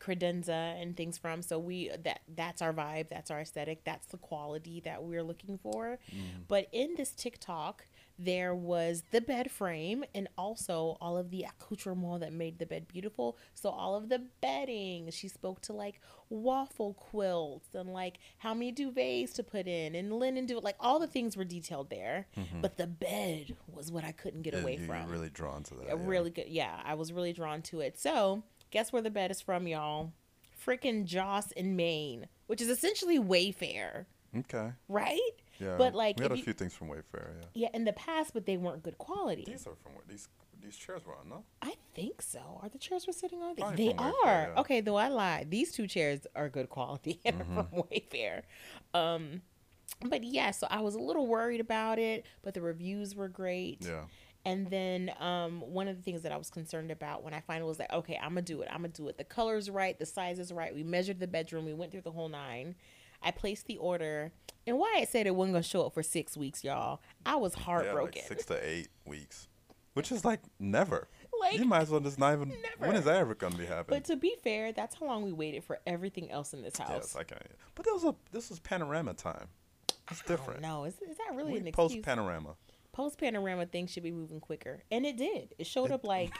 [0.00, 1.42] credenza and things from.
[1.42, 5.58] So we that that's our vibe, that's our aesthetic, that's the quality that we're looking
[5.58, 5.98] for.
[6.48, 7.86] But in this TikTok,
[8.22, 12.86] there was the bed frame and also all of the accoutrement that made the bed
[12.86, 13.38] beautiful.
[13.54, 18.72] So all of the bedding, she spoke to like waffle quilts and like how many
[18.72, 22.26] duvets to put in and linen duvet, like all the things were detailed there.
[22.36, 22.60] Mm-hmm.
[22.60, 25.08] But the bed was what I couldn't get Yeah, away from.
[25.10, 25.86] Really drawn to that.
[25.86, 25.94] Yeah.
[25.98, 26.80] really good, yeah.
[26.84, 27.98] I was really drawn to it.
[27.98, 30.12] So, guess where the bed is from, y'all?
[30.64, 34.04] Freaking Joss and Main, which is essentially Wayfair,
[34.36, 34.72] Okay.
[34.88, 35.30] right?
[35.60, 35.76] Yeah.
[35.76, 37.34] But, like, we had a you- few things from Wayfair.
[37.40, 37.46] Yeah.
[37.54, 39.44] Yeah, in the past, but they weren't good quality.
[39.46, 40.28] These are from these
[40.62, 41.28] these chairs were on.
[41.28, 41.44] No.
[41.62, 42.60] I think so.
[42.62, 43.56] Are the chairs we're sitting on?
[43.56, 44.14] Probably They from Wayfair, are.
[44.26, 44.46] yeah.
[44.48, 44.58] Mm-hmm.
[44.60, 45.50] Okay, though I lied.
[45.50, 48.42] These two chairs are good quality and are from Wayfair.
[48.92, 49.40] Um,
[50.04, 53.78] but yeah, so I was a little worried about it, but the reviews were great.
[53.80, 54.02] Yeah.
[54.44, 57.66] And then um, one of the things that I was concerned about when I finally
[57.68, 58.68] was like, okay, I'm gonna do it.
[58.70, 59.16] I'm gonna do it.
[59.18, 60.74] The color's right, the size is right.
[60.74, 61.64] We measured the bedroom.
[61.66, 62.74] We went through the whole nine.
[63.22, 64.32] I placed the order,
[64.66, 67.00] and Wyatt said it wasn't gonna show up for six weeks, y'all.
[67.26, 68.20] I was Yeah, heartbroken.
[68.22, 69.48] like six to eight weeks,
[69.94, 71.08] which is like never.
[71.40, 72.50] Like, you might as well just not even.
[72.50, 72.94] When never.
[72.98, 73.98] is that ever gonna be happening?
[74.00, 76.90] but to be fair, that's how long we waited for everything else in this house.
[76.90, 77.38] yes, I can.
[77.74, 79.48] But this was a this was panorama time.
[80.10, 80.60] It's different.
[80.60, 82.04] No, is, is that really we an post excuse?
[82.04, 82.56] panorama.
[82.92, 85.54] Post panorama things should be moving quicker, and it did.
[85.58, 86.32] It showed up like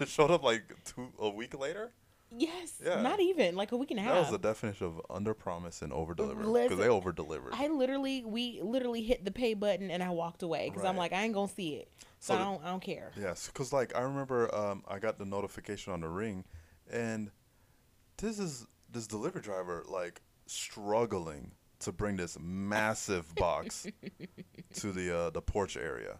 [0.00, 1.92] it showed up like two a week later.
[2.34, 3.02] Yes, Yeah.
[3.02, 4.14] not even like a week and a half.
[4.14, 7.52] That was the definition of under promise and over deliver because they over delivered.
[7.54, 11.12] I literally, we literally hit the pay button and I walked away because I'm like,
[11.12, 11.88] I ain't gonna see it,
[12.20, 13.12] so, So I don't, I don't care.
[13.20, 16.44] Yes, because like I remember, um, I got the notification on the ring,
[16.90, 17.30] and
[18.18, 23.86] this is this delivery driver like struggling to bring this massive box
[24.74, 26.18] to the uh, the porch area,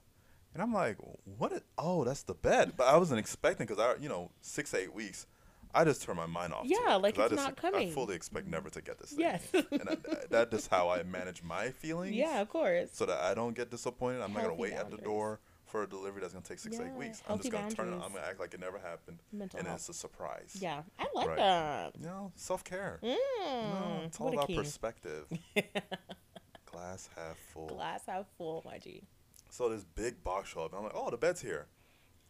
[0.53, 1.53] and I'm like, what?
[1.53, 2.73] Is, oh, that's the bed.
[2.77, 5.27] But I wasn't expecting because I, you know, six eight weeks.
[5.77, 6.65] I just turn my mind off.
[6.67, 7.89] Yeah, it, like it's just- not coming.
[7.89, 9.11] I fully expect never to get this.
[9.11, 9.21] Thing.
[9.21, 9.43] Yes.
[9.53, 9.97] and I,
[10.31, 12.15] that is how I manage my feelings.
[12.15, 12.91] Yeah, of course.
[12.93, 14.23] So that I don't get disappointed.
[14.23, 16.77] I'm not gonna Healthy wait at the door for a delivery that's gonna take six
[16.77, 17.23] to eight weeks.
[17.29, 17.97] I'm just gonna turn it.
[17.97, 18.03] on.
[18.03, 19.81] I'm gonna act like it never happened, Mental and health.
[19.81, 20.57] it's a surprise.
[20.61, 21.37] Yeah, I like Right.
[21.39, 21.97] that.
[21.99, 22.99] You know, self care.
[23.03, 25.27] Mm, No, it's all about perspective.
[26.67, 27.69] Glass half full.
[27.69, 29.03] Glass half full, my G.
[29.51, 30.73] So this big box show up.
[30.73, 31.67] And I'm like, oh, the bed's here.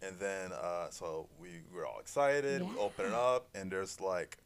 [0.06, 2.62] And then, uh, so we were all excited.
[2.62, 4.38] We open it up, and there's like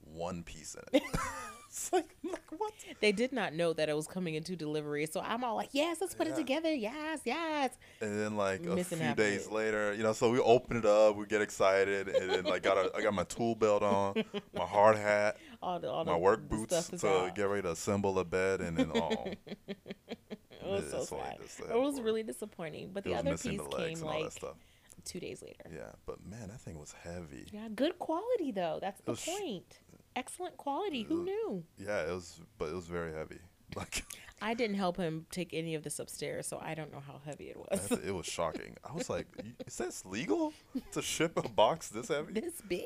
[0.00, 1.02] one piece in it.
[1.68, 2.72] it's like, like what?
[3.00, 5.98] They did not know that it was coming into delivery, so I'm all like, yes,
[6.00, 6.72] let's put it together.
[6.72, 7.76] Yes, yes.
[8.00, 11.26] And then like a few days later, you know, so we open it up, we
[11.26, 14.96] get excited, and then like got a, I got my tool belt on, my hard
[14.96, 17.34] hat, All the all my work boots to out.
[17.34, 19.26] get ready to assemble the bed, and then oh,
[19.66, 19.76] It
[20.62, 21.38] was so sad.
[21.58, 22.90] the It was really disappointing.
[22.92, 24.32] But the other piece came all like.
[25.04, 25.64] Two days later.
[25.72, 27.46] Yeah, but man, that thing was heavy.
[27.52, 28.78] Yeah, good quality though.
[28.80, 29.78] That's the was point.
[30.16, 31.02] Excellent quality.
[31.02, 31.64] Who was- knew?
[31.78, 33.38] Yeah, it was, but it was very heavy.
[33.76, 34.04] Like
[34.42, 37.48] I didn't help him take any of this upstairs, so I don't know how heavy
[37.48, 37.90] it was.
[37.90, 38.76] it was shocking.
[38.88, 39.26] I was like,
[39.66, 40.52] is this legal
[40.92, 42.34] to ship a box this heavy?
[42.34, 42.84] this big.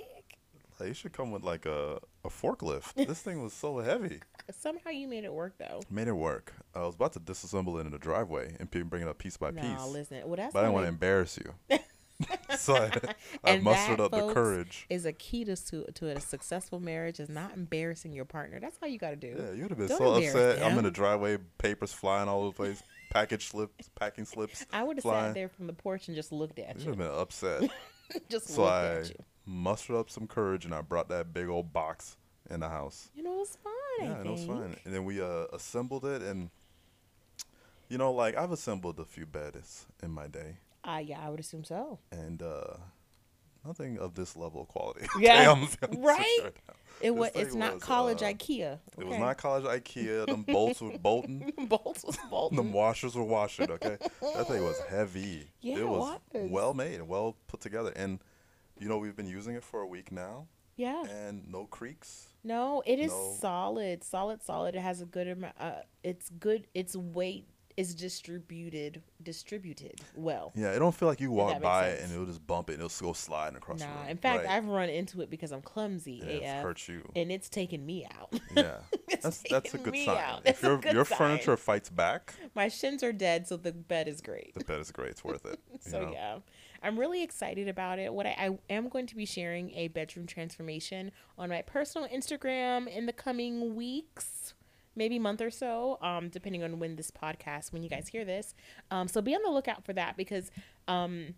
[0.80, 2.94] Like, it should come with like a, a forklift.
[3.08, 4.20] This thing was so heavy.
[4.56, 5.80] Somehow you made it work though.
[5.90, 6.54] Made it work.
[6.74, 9.50] I was about to disassemble it in the driveway and bring it up piece by
[9.50, 9.86] Nah, piece.
[9.92, 10.22] listen.
[10.24, 11.78] Well, that's but I didn't want to embarrass you.
[12.56, 12.74] so
[13.44, 14.86] I, I mustered that, up the courage.
[14.90, 18.58] is a key to to a successful marriage is not embarrassing your partner.
[18.60, 19.36] That's all you got to do.
[19.38, 20.62] Yeah, you would have been Don't so upset.
[20.62, 24.66] I'm in the driveway, papers flying all over the place, package slips, packing slips.
[24.72, 26.98] I would have sat there from the porch and just looked at You You would
[27.00, 27.70] have been upset.
[28.28, 29.24] just so looked I at you.
[29.46, 32.16] mustered up some courage and I brought that big old box
[32.50, 33.10] in the house.
[33.14, 33.72] You know, it was fun.
[34.00, 34.76] Yeah, it was fine.
[34.84, 36.50] And then we uh, assembled it, and
[37.88, 41.40] you know, like I've assembled a few beds in my day, Uh, yeah, I would
[41.40, 41.98] assume so.
[42.10, 42.74] and uh,
[43.66, 45.06] nothing of this level of quality.
[45.20, 46.24] Yeah, I'm- I'm right?
[46.40, 46.52] sure.
[47.00, 47.30] It was.
[47.34, 48.78] It's not was, college uh, IKEA.
[48.98, 49.20] It was okay?
[49.20, 50.26] not college IKEA.
[50.26, 51.52] Them bolts were bolting.
[51.68, 52.56] bolts was bolting.
[52.56, 53.70] Them washers were washing.
[53.70, 55.46] Okay, that thing was heavy.
[55.60, 56.50] Yeah, it it was, was.
[56.50, 57.92] well made and well put together.
[57.94, 58.18] And
[58.80, 60.46] you know, we've been using it for a week now,
[60.76, 61.04] yeah.
[61.04, 62.30] and no creaks.
[62.42, 63.36] No, it is No.
[63.40, 64.74] solid, solid, solid.
[64.74, 65.54] It has a good amount.
[65.60, 66.66] Uh, it's good.
[66.74, 67.46] Its weight
[67.78, 70.52] is distributed, distributed well.
[70.56, 72.82] Yeah, it don't feel like you walk by it and it'll just bump it and
[72.82, 74.08] it'll go sliding across the Nah, room.
[74.08, 74.50] in fact, Right.
[74.56, 77.08] I've run into it because I'm clumsy and it AF, hurts you.
[77.14, 78.32] and it's taken me out.
[78.56, 78.78] Yeah,
[79.22, 80.40] that's that's a good sign.
[80.44, 81.18] If your your sign.
[81.18, 84.54] furniture fights back, My shins are dead, so the bed is great.
[84.54, 85.10] the bed is great.
[85.10, 85.60] It's worth it.
[85.72, 86.12] you So know?
[86.12, 86.38] yeah,
[86.82, 88.12] I'm really excited about it.
[88.12, 88.34] What I,
[88.70, 93.12] I am going to be sharing a bedroom transformation on my personal Instagram in the
[93.12, 94.54] coming weeks
[94.98, 98.54] maybe month or so, um, depending on when this podcast, when you guys hear this.
[98.90, 100.50] Um, so be on the lookout for that because
[100.88, 101.34] um,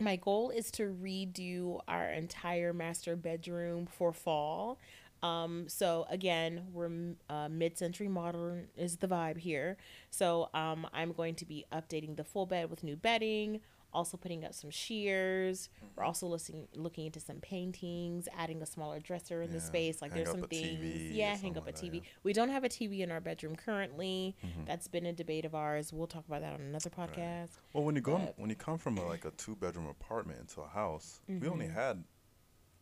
[0.00, 4.78] my goal is to redo our entire master bedroom for fall.
[5.22, 6.90] Um, so again, we're
[7.30, 9.78] uh, mid-century modern is the vibe here.
[10.10, 13.60] So um, I'm going to be updating the full bed with new bedding,
[13.94, 15.68] also putting up some sheers.
[15.96, 20.02] We're also listening, looking into some paintings, adding a smaller dresser in the space.
[20.02, 20.80] Like hang there's some things.
[20.80, 21.94] TV yeah, hang up a like that, TV.
[21.96, 22.00] yeah.
[22.24, 24.36] We don't have a TV in our bedroom currently.
[24.44, 24.66] Mhm.
[24.66, 25.92] That's been a debate of ours.
[25.92, 27.50] We'll talk about that on another podcast.
[27.72, 30.60] Well, when you go when you come from a, like a two bedroom apartment into
[30.60, 31.74] a house, we only Mhm.
[31.74, 32.04] had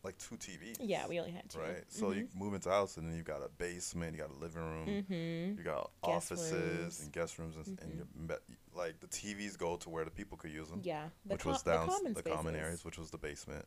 [0.03, 0.77] like two TVs.
[0.81, 1.59] Yeah, we only had two.
[1.59, 1.83] right.
[1.87, 4.61] So you move into house and then you got a basement, you got a living
[4.61, 5.57] room, Mm-hmm.
[5.57, 6.99] you got Guest offices rooms.
[7.01, 10.37] and guest rooms, and, and your, be- like the TVs go to where the people
[10.37, 12.97] could use them, Yeah, the, which co- was down the common the common areas, which
[12.97, 13.65] was the basement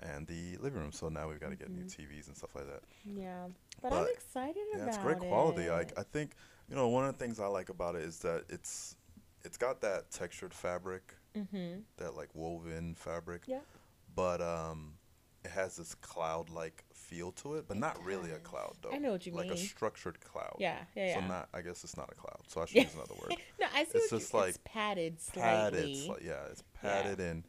[0.00, 0.92] and the living room.
[0.92, 1.96] So now we've got to get new Mhm.
[1.96, 2.82] TVs and stuff like that.
[3.06, 3.46] Yeah,
[3.80, 5.70] but, I'm But, excited Yeah, about it's great quality.
[5.70, 5.98] Like it.
[5.98, 6.32] I think
[6.68, 8.96] you know one of the things I like about it is that it's
[9.44, 11.80] it's got that textured fabric, mm-hmm.
[11.96, 13.42] that like woven fabric.
[13.46, 13.60] Yeah.
[14.14, 14.94] But um,
[15.44, 18.90] it has this cloud-like feel to it, but not really a cloud though.
[18.92, 19.50] I know what you like mean.
[19.50, 20.56] Like a structured cloud.
[20.58, 21.14] Yeah, yeah, yeah.
[21.14, 21.48] So not.
[21.52, 22.40] I guess it's not a cloud.
[22.48, 23.34] So I should use another word.
[23.60, 25.70] no, I see It's what just you, like it's padded slightly.
[25.70, 25.88] padded.
[25.96, 27.44] sli- yeah, it's padded and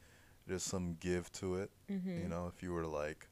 [0.48, 1.72] there's some give to it.
[1.90, 2.22] mm-hmm.
[2.24, 3.28] You know, if you were to like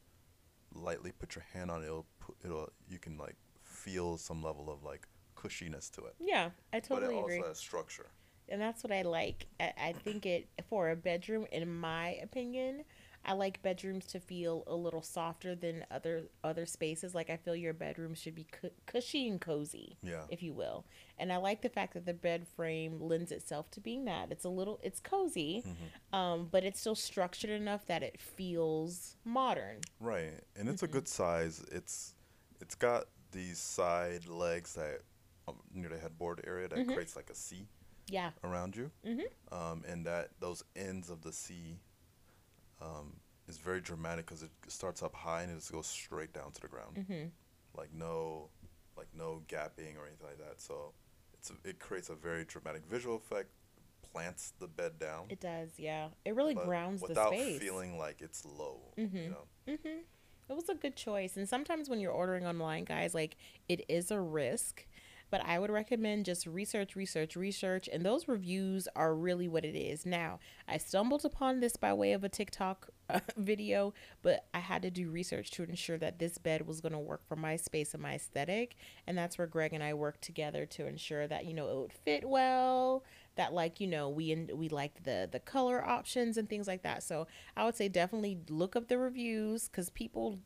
[0.74, 4.72] lightly put your hand on it, it'll put, it'll you can like feel some level
[4.72, 6.16] of like cushiness to it.
[6.20, 7.16] Yeah, I totally agree.
[7.16, 8.06] but it also agree, has structure.
[8.50, 9.48] and that's what I like.
[9.60, 12.84] I, I think it for a bedroom, in my opinion,
[13.26, 17.16] I like bedrooms to feel a little softer than other other spaces.
[17.16, 19.98] Like I feel your bedroom should be cu- cushy and cozy.
[20.04, 20.26] Yeah.
[20.30, 20.86] if you will.
[21.18, 24.32] And I like the fact that the bed frame lends itself to being that.
[24.32, 26.18] It's a little, it's cozy, Mhm.
[26.18, 29.80] um, but it's still structured enough that it feels modern.
[30.00, 30.92] Right, and it's a Mhm.
[30.92, 31.64] good size.
[31.72, 32.16] It's
[32.62, 35.02] it's got these side legs that
[35.48, 36.94] um, near the headboard area that Mhm.
[36.94, 37.68] creates like a C
[38.08, 38.32] Yeah.
[38.46, 39.26] around you, Mhm.
[39.52, 41.80] um, and that those ends of the C
[42.84, 43.14] um,
[43.48, 46.62] is very dramatic because it starts up high and it just goes straight down to
[46.62, 47.28] the ground, Mm-hmm.
[47.78, 48.50] like no
[48.98, 50.62] like no gapping or anything like that.
[50.62, 50.94] So
[51.34, 53.50] it's a, it creates a very dramatic visual effect,
[54.12, 55.70] plants the bed down, It does.
[55.78, 56.10] Yeah.
[56.26, 58.94] It really grounds the space without feeling like it's low.
[58.98, 59.24] Mhm.
[59.24, 60.00] You know, Mm-hmm.
[60.50, 61.38] It was a good choice.
[61.38, 63.38] And sometimes when you're ordering online, guys, like
[63.70, 64.86] it is a risk.
[65.34, 67.90] But I would recommend just research, research, research.
[67.92, 70.06] And those reviews are really what it is.
[70.06, 74.84] Now, I stumbled upon this by way of a TikTok uh, video, but I had
[74.84, 77.96] to do research to ensure that this bed was going to work for my space
[77.96, 78.76] and my aesthetic.
[79.08, 81.94] And that's where Greg and I worked together to ensure that, you know, it would
[81.94, 83.04] fit well,
[83.36, 86.84] that like, you know, we and we liked the the color options and things like
[86.84, 87.02] that.
[87.02, 87.26] So,
[87.58, 90.38] I would say definitely look up the reviews because people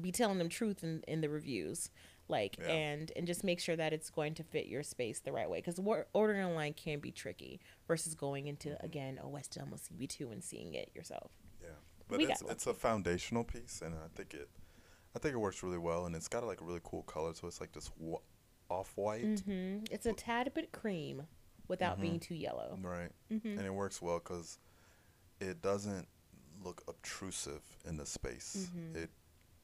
[0.00, 1.90] be telling them truth in, in the reviews.
[2.28, 2.66] Like Yeah.
[2.72, 5.58] and and just make sure that it's going to fit your space the right way
[5.58, 5.78] because
[6.12, 8.84] ordering online can be tricky versus going into Mm-hmm.
[8.86, 11.30] again a West Elm or CB two and seeing it yourself.
[11.62, 11.68] Yeah,
[12.08, 14.48] but We it's it's a foundational piece, and I think it,
[15.14, 17.32] I think it works really well, and it's got a, like a really cool color.
[17.34, 18.18] So it's like this w-
[18.68, 21.22] off white, hmm It's a tad bit cream
[21.68, 22.00] without Mhm.
[22.00, 22.76] being too yellow.
[22.82, 23.12] right?
[23.28, 24.58] hmm And it works well because
[25.40, 26.08] it doesn't
[26.64, 28.68] look obtrusive in the space.
[28.74, 28.96] Mhm.
[28.96, 29.10] It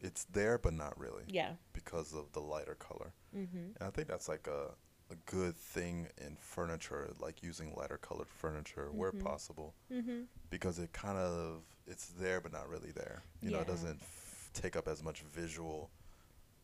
[0.03, 1.53] it's there, but not really Yeah.
[1.73, 3.12] because of the lighter color.
[3.33, 4.75] hmm And I think that's like a
[5.11, 9.23] a good thing in furniture, like using lighter colored furniture where Mhm.
[9.23, 13.23] possible, hmm because it kind of it's there but not really there.
[13.43, 15.91] You know, it doesn't f- take up as much visual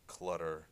[0.07, 0.67] clutter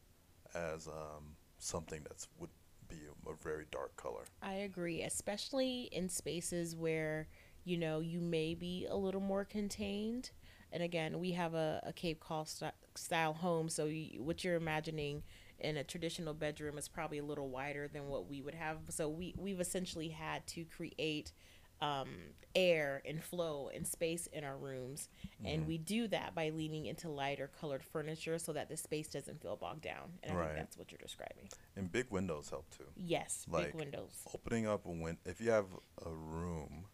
[0.56, 2.49] as um, something that's would
[2.88, 4.23] be a, a very dark color.
[4.41, 7.27] I agree, especially in spaces where
[7.63, 10.32] you know you may be a little more contained.
[10.71, 14.56] And again, we have a, a Cape Cod st- style home, so you, what you're
[14.56, 15.23] imagining
[15.60, 18.77] in a traditional bedroom is probably a little wider than what we would have.
[18.89, 21.32] So we we've essentially had to create
[21.80, 22.10] um,
[22.56, 25.10] air and flow and space in our rooms,
[25.45, 25.67] and Mhm.
[25.67, 29.56] we do that by leaning into lighter colored furniture so that the space doesn't feel
[29.56, 30.17] bogged down.
[30.23, 30.45] And I Right.
[30.47, 31.49] think that's what you're describing.
[31.75, 32.88] And big windows help too.
[32.95, 34.23] Yes, Like, big windows.
[34.34, 35.67] Opening up a win if you have
[36.03, 36.86] a room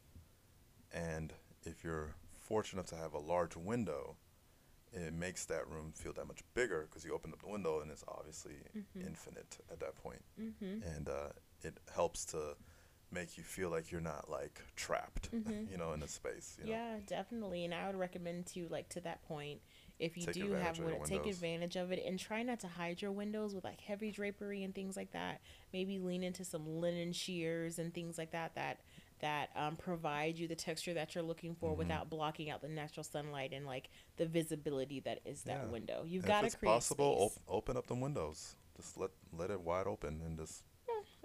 [0.94, 1.34] and
[1.66, 4.18] if you're fortunate enough to have a large window,
[4.92, 7.90] it makes that room feel that much bigger because you open up the window and
[7.90, 9.08] it's obviously Mhm.
[9.08, 10.24] infinite at that point.
[10.40, 10.84] Mm-hmm.
[10.84, 11.30] And uh,
[11.64, 12.56] it helps to
[13.12, 15.70] make you feel like you're not like trapped, Mhm.
[15.72, 16.58] you know, in a space.
[16.60, 16.72] You know?
[16.72, 17.64] Yeah, definitely.
[17.66, 19.62] And I would recommend to like to that point,
[20.00, 23.02] if you Take do have one, take advantage of it and try not to hide
[23.02, 25.42] your windows with like heavy drapery and things like that.
[25.72, 28.80] Maybe lean into some linen shears and things like that that
[29.24, 31.78] that um, provide you the texture that you're looking for Mhm.
[31.78, 35.72] without blocking out the natural sunlight and like the visibility that is that Yeah.
[35.72, 36.04] window.
[36.06, 37.44] You've got to if it's create possible, space.
[37.48, 38.56] op- open up the windows.
[38.76, 40.64] Just let let it wide open and just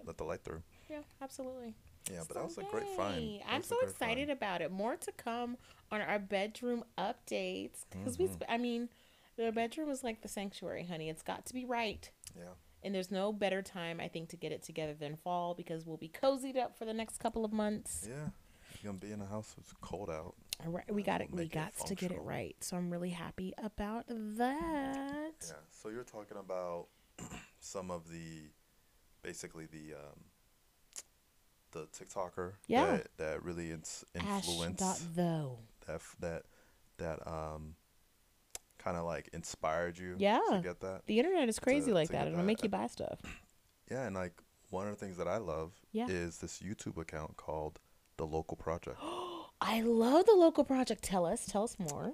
[0.05, 0.63] let the light through.
[0.89, 1.75] Yeah, absolutely.
[2.11, 3.43] Yeah, but So that was a great find.
[3.47, 4.31] I'm so excited find.
[4.31, 4.71] about it.
[4.71, 5.59] More to come
[5.91, 8.27] on our bedroom updates because we.
[8.29, 8.33] Mhm.
[8.39, 8.89] Sp- I mean,
[9.37, 11.09] the bedroom is like the sanctuary, honey.
[11.11, 12.09] It's got to be right.
[12.37, 12.55] Yeah.
[12.89, 15.99] And there's no better time, I think, to get it together than fall because we'll
[15.99, 18.07] be cozied up for the next couple of months.
[18.09, 18.31] Yeah.
[18.83, 20.35] You're gonna be in a house it's cold out.
[20.65, 21.29] All right, we got it.
[21.37, 22.57] It got to get it right.
[22.61, 25.35] So I'm really happy about that.
[25.47, 25.53] Yeah.
[25.71, 26.87] So you're talking about
[27.61, 28.49] some of the
[29.21, 30.21] basically the um
[31.73, 32.87] the TikToker Yeah.
[32.87, 35.59] that that really ins- Ash influenced dot though.
[35.87, 36.43] that f- that
[36.97, 37.75] that um
[38.79, 40.41] kind of like inspired you Yeah.
[40.51, 41.03] to get that.
[41.07, 42.27] The internet is crazy To- like to that.
[42.29, 43.21] It'll that- make you buy stuff.
[43.91, 46.07] Yeah, and like one of the things that I love Yeah.
[46.09, 47.81] is this YouTube account called
[48.17, 48.99] The Local Project.
[49.61, 51.03] I love the local project.
[51.03, 51.47] Tell us.
[51.47, 52.13] Tell us more.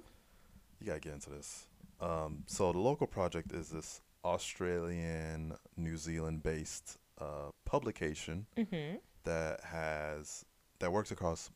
[0.79, 1.67] You gotta get into this.
[2.01, 8.97] Um, so the local project is this Australian, New Zealand based uh, publication Mm-hmm.
[9.23, 10.45] that has
[10.79, 11.49] that works across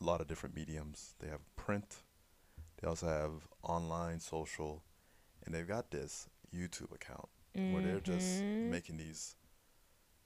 [0.00, 1.14] a lot of different mediums.
[1.18, 2.02] They have print,
[2.82, 4.82] they also have online, social,
[5.46, 8.68] and they've got this YouTube account where they're just Mhm.
[8.70, 9.36] making these,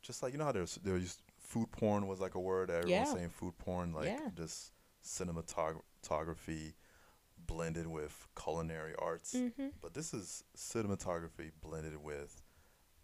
[0.03, 2.79] just like you know how there's there used food porn was like a word that
[2.79, 3.15] everyone's Yeah.
[3.15, 4.31] saying food porn like Yeah.
[4.35, 4.73] just
[5.05, 6.75] cinematography
[7.39, 9.35] blended with culinary arts.
[9.35, 9.69] Mm-hmm.
[9.81, 12.43] But this is cinematography blended with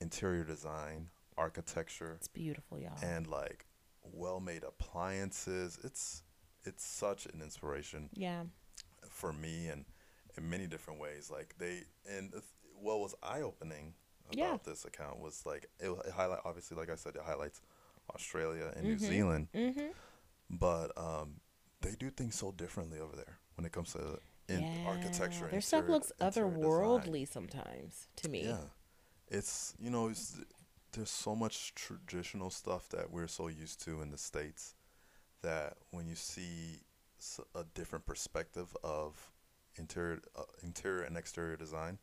[0.01, 2.99] interior design, architecture, It's beautiful, y'all.
[3.03, 3.67] and like
[4.03, 5.79] well-made appliances.
[5.85, 6.23] It's
[6.65, 8.45] it's such an inspiration yeah.
[9.23, 9.85] For me and
[10.37, 11.31] in many different ways.
[11.31, 12.33] Like they and
[12.75, 13.95] what was eye-opening
[14.31, 14.71] about Yeah.
[14.73, 17.61] this account was like it, it highlight obviously like I said it highlights
[18.15, 18.99] Australia and New Mhm.
[19.13, 19.91] Zealand, Mm-hmm.
[20.51, 21.41] but um
[21.81, 25.49] they do things so differently over there when it comes to in architecture.
[25.51, 28.43] Their stuff looks interior otherworldly sometimes to me.
[28.47, 28.65] Yeah,
[29.31, 30.37] it's you know it's,
[30.93, 34.75] there's so much traditional stuff that we're so used to in the states
[35.43, 36.81] that when you see
[37.55, 39.31] a different perspective of
[39.77, 41.99] interior uh, interior and exterior design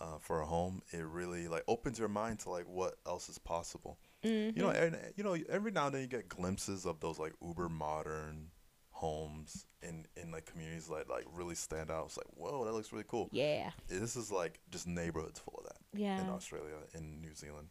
[0.00, 3.38] uh, for a home, it really like opens your mind to like what else is
[3.38, 3.98] possible.
[4.24, 4.56] Mm-hmm.
[4.56, 7.32] You know, and you know every now and then you get glimpses of those like
[7.42, 8.50] uber modern
[8.90, 12.06] homes in in like communities that like really stand out.
[12.06, 13.70] It's like whoa, that looks really cool yeah.
[13.88, 16.20] this is like just neighborhoods full of that Yeah.
[16.22, 17.68] in Australia, in New Zealand.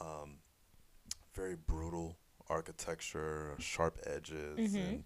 [0.00, 0.38] Um,
[1.34, 2.16] very brutal
[2.48, 4.74] architecture, sharp edges, Mhm.
[4.88, 5.04] and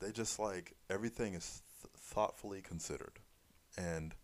[0.00, 3.18] they just like everything is th- thoughtfully considered.
[3.76, 4.14] And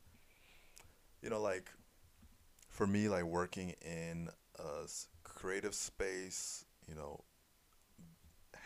[1.23, 1.71] you know, like
[2.69, 4.87] for me, like working in a
[5.23, 7.25] creative space, you know,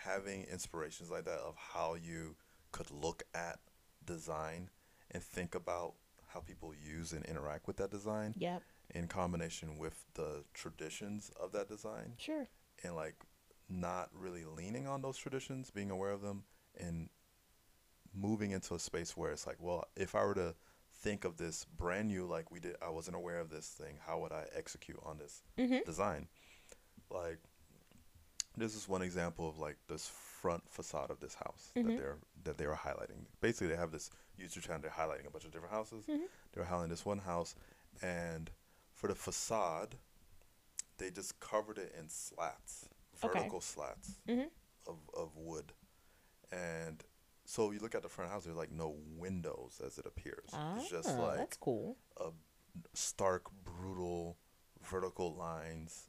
[0.04, 2.36] having inspirations like that of how you
[2.72, 3.58] could look at
[4.04, 4.70] design
[5.10, 5.94] and think about
[6.28, 8.62] how people use and interact with that design Yep.
[8.94, 12.48] in combination with the traditions of that design Sure.
[12.84, 13.16] and like
[13.68, 16.44] not really leaning on those traditions, being aware of them
[16.78, 17.08] and
[18.14, 20.54] moving into a space where it's like, well, if I were to
[21.02, 24.18] think of this brand new like we did I wasn't aware of this thing, how
[24.20, 25.78] would I execute on this Mm-hmm.
[25.86, 26.28] design?
[27.10, 27.38] Like
[28.56, 31.86] this is one example of like this front facade of this house Mhm.
[31.86, 33.26] that they're that they were highlighting.
[33.40, 34.82] Basically, they have this YouTube channel.
[34.82, 36.04] They're highlighting a bunch of different houses.
[36.06, 36.26] Mhm.
[36.52, 37.54] They're highlighting this one house,
[38.02, 38.50] and
[38.94, 39.96] for the facade,
[40.98, 42.88] they just covered it in slats,
[43.22, 43.38] Okay.
[43.38, 44.50] vertical slats Mhm.
[44.86, 45.72] of of wood,
[46.52, 47.02] and
[47.44, 48.44] so you look at the front house.
[48.44, 50.50] There's like no windows as it appears.
[50.52, 51.96] Ah, it's just like that's cool.
[52.18, 52.30] a
[52.94, 54.36] stark, brutal,
[54.82, 56.08] vertical lines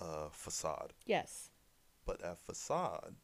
[0.00, 0.92] uh, facade.
[1.06, 1.50] Yes.
[2.06, 3.14] But that facade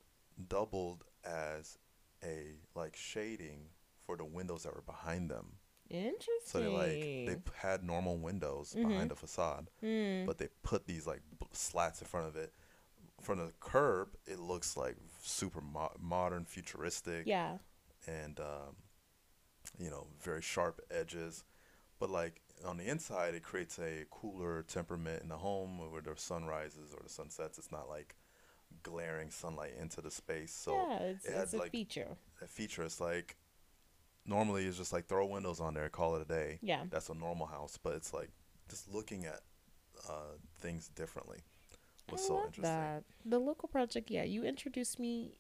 [0.48, 1.78] doubled as
[2.22, 3.68] a like shading
[4.07, 5.57] for the windows that were behind them.
[5.90, 6.26] Interesting.
[6.44, 8.88] So they like they had normal windows Mhm.
[8.88, 10.24] behind the facade, Mm.
[10.26, 12.52] but they put these like b- slats in front of it.
[13.20, 17.57] From the curb, it looks like super mo- modern, futuristic yeah.
[18.07, 18.76] and um,
[19.78, 21.44] you know very sharp edges
[21.99, 26.12] but like on the inside it creates a cooler temperament in the home where the
[26.16, 28.14] sun rises or the sun sets it's not like
[28.82, 32.16] glaring sunlight into the space so yeah, it's, it it's a like- feature.
[32.40, 33.36] that feature is like
[34.26, 36.82] normally it's just like throw windows on there call it a day Yeah.
[36.90, 38.30] that's a normal house but it's like
[38.68, 39.40] just looking at
[40.09, 41.38] uh, things differently
[42.11, 43.05] was I so love interesting that.
[43.24, 45.38] The local project, yeah, you introduced me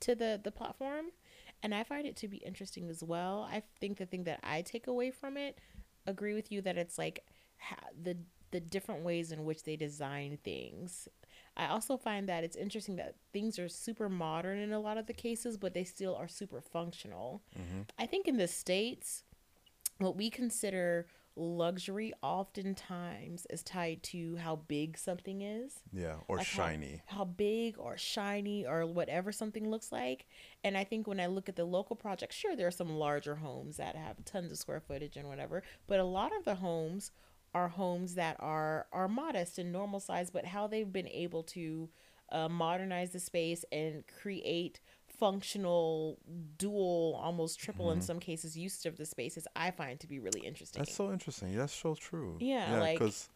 [0.00, 1.06] to the the platform,
[1.62, 3.48] and I find it to be interesting as well.
[3.50, 5.58] I think the thing that I take away from it,
[6.06, 7.24] agree with you that it's like
[7.58, 8.16] ha- the
[8.50, 11.08] the different ways in which they design things.
[11.56, 15.06] I also find that it's interesting that things are super modern in a lot of
[15.06, 17.42] the cases, but they still are super functional.
[17.58, 17.82] Mm-hmm.
[17.98, 19.24] I think in the States,
[19.98, 21.06] what we consider
[21.40, 27.02] luxury oftentimes is tied to how big something is Yeah, or like how- shiny.
[27.06, 30.26] how, big or shiny or whatever something looks like.
[30.62, 33.36] And I think when I look at the local projects, sure, there are some larger
[33.36, 37.10] homes that have tons of square footage and whatever, but a lot of the homes
[37.54, 41.88] are homes that are are modest and normal size, but how they've been able to
[42.30, 44.78] uh, modernize the space and create
[45.20, 46.18] functional
[46.56, 50.40] dual almost triple in some cases use of the spaces i find to be really
[50.40, 50.90] interesting Mm-hmm.
[50.90, 51.56] That's so interesting.
[51.56, 52.36] That's so true.
[52.40, 53.28] Yeah, like- because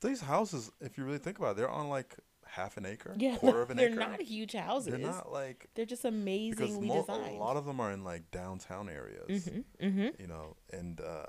[0.00, 2.16] these houses, if you really think about it, they're on like
[2.46, 3.90] half an acre, yeah quarter of an acre.
[3.94, 4.10] they're acre.
[4.10, 7.78] not huge houses They're not like they're just amazingly mo- designed a lot of them
[7.80, 9.28] are in like downtown areas.
[9.28, 10.08] mm-hmm, mm-hmm.
[10.20, 11.26] You know, and uh,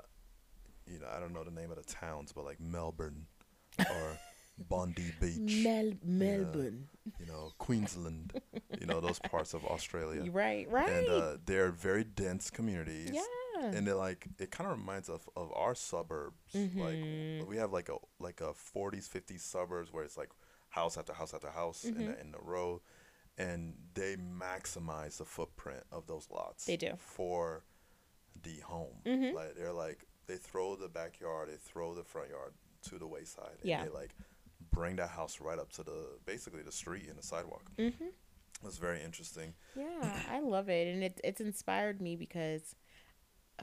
[0.86, 3.26] you know I don't know the name of the towns, but like Melbourne
[3.78, 4.18] or
[4.58, 5.64] Bondi Beach.
[5.64, 6.88] Mel- Melbourne.
[7.18, 8.32] you know, Queensland.
[8.80, 10.30] you know those parts of Australia.
[10.30, 10.88] Right, right.
[10.88, 13.10] And uh, they're very dense communities.
[13.12, 13.22] yeah.
[13.64, 16.76] and it like it kind of reminds us of our suburbs Mhm.
[17.40, 20.30] like we have like a like a 40s 50s suburbs where it's like
[20.70, 22.20] house after house after house in, Mm-hmm.
[22.20, 22.80] in a row
[23.38, 26.94] and they maximize the footprint of those lots They do.
[26.98, 27.62] for
[28.42, 29.32] the home Mhm.
[29.34, 32.54] like they're like they throw the backyard they throw the front yard
[32.88, 33.84] to the wayside and Yeah.
[33.84, 34.10] they like
[34.72, 38.08] bring that house right up to the basically the street and the sidewalk Mm-hmm.
[38.64, 42.74] it's very interesting Yeah, I love it, and it it's inspired me because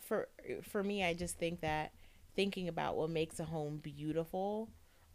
[0.02, 0.30] for
[0.64, 1.94] for me, I just think that
[2.36, 4.70] thinking about what makes a home beautiful.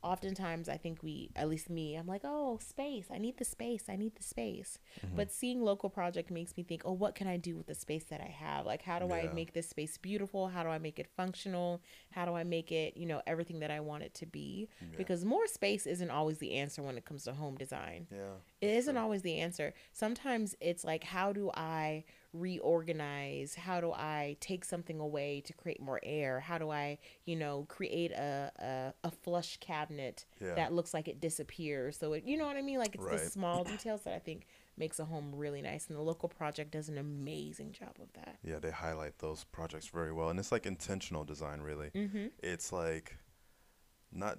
[0.05, 3.07] Oftentimes, I think we, at least me, I'm like, oh, space.
[3.13, 3.85] I need the space.
[3.89, 4.79] I need the space.
[5.05, 5.17] Mm-hmm.
[5.17, 8.05] But seeing local project makes me think, oh, what can I do with the space
[8.05, 8.67] that I have?
[8.67, 10.49] Like, how do I make this space beautiful?
[10.49, 11.81] How do I make it functional?
[12.11, 14.69] How do I make it, you know, everything that I want it to be?
[14.81, 14.89] Yeah.
[14.99, 18.07] Because more space isn't always the answer when it comes to home design.
[18.13, 18.35] yeah
[18.65, 19.75] It isn't always the answer.
[19.93, 23.55] Sometimes it's like, how do I reorganize?
[23.55, 26.41] How do I take something away to create more air?
[26.41, 30.55] How do I, you know, create a a, a flush cabinet Yeah.
[30.55, 31.97] that looks like it disappears?
[31.99, 32.79] So it, you know what I mean?
[32.79, 33.19] Like it's Right.
[33.21, 34.47] the small details that I think
[34.77, 38.39] makes a home really nice, and the local project does an amazing job of that.
[38.43, 41.61] Yeah, they highlight those projects very well, and it's like intentional design.
[41.61, 42.27] Really, Mm-hmm.
[42.43, 43.17] it's like
[44.13, 44.39] not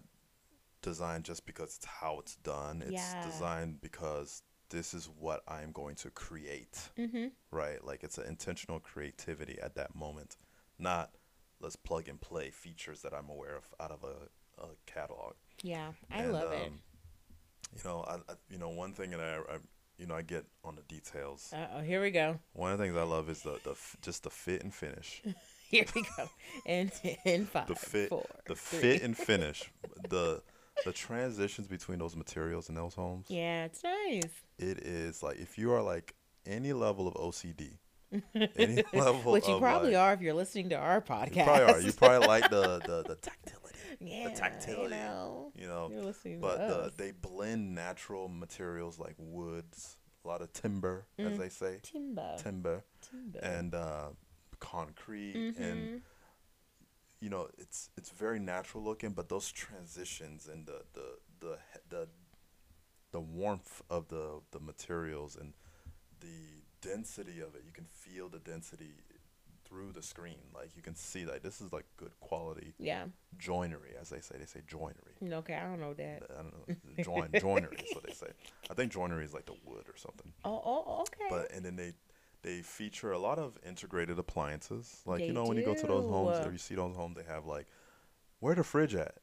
[0.85, 2.81] designed just because it's how it's done.
[2.81, 3.25] It's Yeah.
[3.25, 6.77] designed because this is what I'm going to create.
[6.97, 7.27] Mm-hmm.
[7.51, 10.37] Right, like it's an intentional creativity at that moment,
[10.79, 11.11] not
[11.59, 15.33] let's plug and play features that I'm aware of out of a, a catalog.
[15.63, 16.67] Yeah, I And, love it.
[16.67, 16.79] um,
[17.75, 19.57] You know, I, I you know one thing that I, I
[19.97, 21.51] you know I get on the details.
[21.53, 22.39] Uh oh, here we go.
[22.53, 25.21] One of the things I love is the the f- just the fit and finish.
[25.69, 26.29] Here we go.
[26.67, 26.91] And
[27.25, 28.79] in five, the fit four, the three.
[28.81, 29.71] fit and finish
[30.09, 30.43] the
[30.83, 33.27] the transitions between those materials in those homes.
[33.29, 34.23] Yeah, it's nice.
[34.59, 36.13] it is like if you are like
[36.45, 37.77] any level of ocd
[38.55, 41.35] any level Which you probably like- are if you're listening to our podcast.
[41.37, 41.79] you probably are.
[41.81, 43.61] You probably like the the, the tactility
[44.01, 45.89] yeah, tactility, You know, you know.
[45.91, 51.25] You're listening but the, they blend natural materials like woods a lot of timber as
[51.33, 51.37] Mm.
[51.37, 51.79] they say.
[51.81, 52.83] Timber, timber.
[53.09, 54.07] Timber, and uh
[54.59, 56.01] concrete and Mhm.
[57.25, 61.07] You know it's it's very natural looking but those transitions and the the
[61.39, 61.57] the
[61.89, 62.07] the,
[63.11, 65.53] the warmth of the the materials and
[66.19, 68.91] the density of it you can feel the density
[69.67, 73.05] through the screen like you can see like this is like good quality yeah.
[73.39, 76.21] joinery as they say they say joinery Okay, I don't know that.
[76.29, 78.27] I don't know join joinery is what they say
[78.69, 81.25] I think joinery is like the wood or something Oh, oh, okay.
[81.31, 81.93] but and then they
[82.45, 85.01] they feature a lot of integrated appliances.
[85.05, 87.15] Like They you know when you go to those homes or you see those homes,
[87.17, 87.65] they have like
[88.39, 89.15] where the fridge at.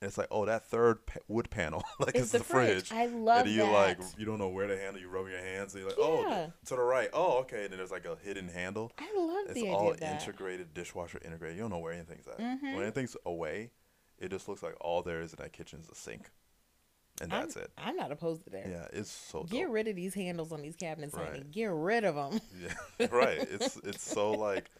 [0.00, 2.88] And it's like oh that third pa- wood panel like it's it's, the, the fridge.
[2.88, 2.92] fridge.
[2.92, 3.72] I love and you that.
[3.72, 5.00] like you don't know where to handle.
[5.00, 5.74] You rub your hands.
[5.74, 6.36] And you're like oh Yeah.
[6.36, 7.08] th- to the right.
[7.12, 7.62] Oh okay.
[7.64, 8.92] And then there's like a hidden handle.
[8.98, 10.20] I love It's the all idea of that.
[10.22, 11.56] integrated dishwasher integrated.
[11.56, 12.38] You don't know where anything's at.
[12.38, 12.62] Mhm.
[12.74, 13.70] When anything's away,
[14.18, 16.30] it just looks like all there is in that kitchen is a sink,
[17.20, 17.70] and I'm, that's it.
[17.78, 18.66] I'm not opposed to that.
[18.68, 19.72] Yeah, it's so Get dope.
[19.74, 21.30] rid of these handles on these cabinets, honey.
[21.30, 21.50] Right.
[21.50, 22.40] Get rid of them.
[22.60, 23.38] Yeah, right.
[23.40, 24.70] It's it's so like,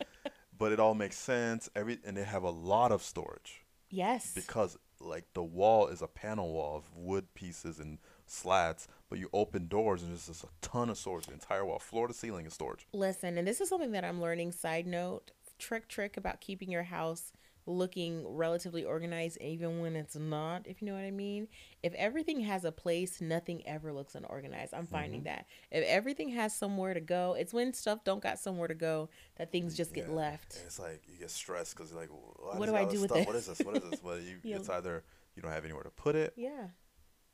[0.58, 1.68] but it all makes sense.
[1.74, 4.32] Every and they have a lot of storage Yes.
[4.34, 9.28] because like the wall is a panel wall of wood pieces and slats, but you
[9.32, 11.26] open doors and there's just a ton of storage.
[11.26, 12.86] The entire wall, floor to ceiling, is storage.
[12.92, 14.52] Listen, and this is something that I'm learning.
[14.52, 17.32] Side note, trick trick about keeping your house
[17.66, 20.66] looking relatively organized, even when it's not.
[20.66, 21.48] If you know what I mean.
[21.82, 24.72] If everything has a place, nothing ever looks unorganized.
[24.72, 25.24] I'm finding Mm-hmm.
[25.34, 29.08] that if everything has somewhere to go, it's when stuff don't got somewhere to go
[29.36, 30.14] that things just get Yeah.
[30.14, 30.56] left.
[30.56, 33.26] And it's like you get stressed because like, What what do I do with stuff?
[33.26, 33.58] What is this?
[33.58, 33.66] this?
[33.66, 34.02] What is this?
[34.02, 34.56] Well, you, Yeah.
[34.56, 35.04] it's either
[35.34, 36.68] you don't have anywhere to put it, Yeah.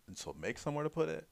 [0.09, 1.28] And so make somewhere to put it,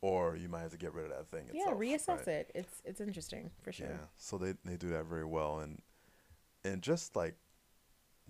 [0.00, 1.46] or you might have to get rid of that thing.
[1.52, 2.28] yeah, reassess right?
[2.28, 2.52] it.
[2.54, 3.88] It's it's interesting for sure.
[3.88, 5.80] Yeah, so they they do that very well, and
[6.64, 7.34] and just like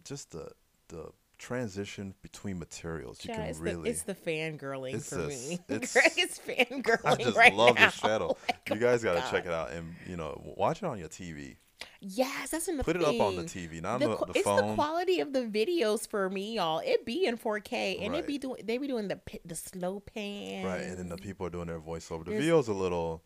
[0.05, 0.50] just the
[0.88, 3.82] the transition between materials, you Yeah, can really.
[3.84, 5.59] the it's the fangirling It's for me.
[5.68, 7.86] it's- Greg is fangirling I just right love now.
[7.86, 8.36] the shadow.
[8.48, 10.98] Like, you oh guys got to check it out, and you know, watch it on
[10.98, 11.57] your TV.
[12.00, 13.42] Yes, that's another Put it up on the.
[13.42, 16.78] TV, not The on the, the it's the quality of the videos for me, y'all.
[16.84, 18.26] It be in 4K, and it Right.
[18.26, 20.64] be doing they be doing the the slow pan.
[20.64, 22.24] Right, and then the people are doing their voiceover.
[22.24, 23.24] The There's- VO's a little.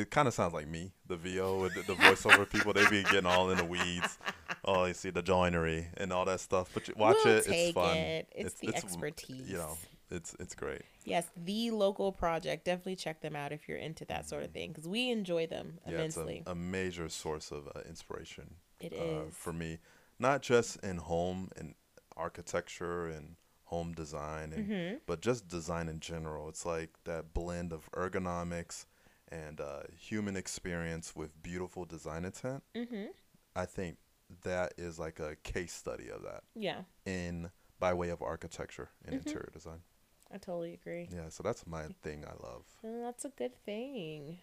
[0.00, 2.72] It kind of sounds like me, the VO, the, the voiceover people.
[2.72, 4.18] They be getting all in the weeds.
[4.64, 6.70] Oh, you see the joinery and all that stuff.
[6.74, 7.96] But you watch We'll it; it's fun.
[7.96, 8.28] it.
[8.34, 9.48] It's the expertise.
[9.50, 9.76] You know,
[10.10, 10.82] it's it's great.
[11.04, 12.64] Yes, the local project.
[12.64, 15.78] Definitely check them out if you're into that sort of thing because we enjoy them
[15.86, 15.92] Mm-hmm.
[15.98, 18.54] Yeah, it's a, a major source of uh, inspiration.
[18.80, 19.34] It uh, is.
[19.34, 19.78] for me,
[20.18, 21.74] not just in home and
[22.16, 24.96] architecture and home design, and, Mm-hmm.
[25.06, 26.48] but just design in general.
[26.48, 28.84] It's like that blend of ergonomics
[29.30, 32.62] and uh, human experience with beautiful design intent.
[32.74, 33.06] mm-hmm.
[33.54, 33.98] I think
[34.42, 39.14] that is like a case study of that Yeah, in by way of architecture and
[39.16, 39.26] Mhm.
[39.26, 39.82] interior design.
[40.30, 41.08] I totally agree.
[41.12, 42.64] Yeah, so that's my thing I love.
[42.82, 44.38] And that's a good thing.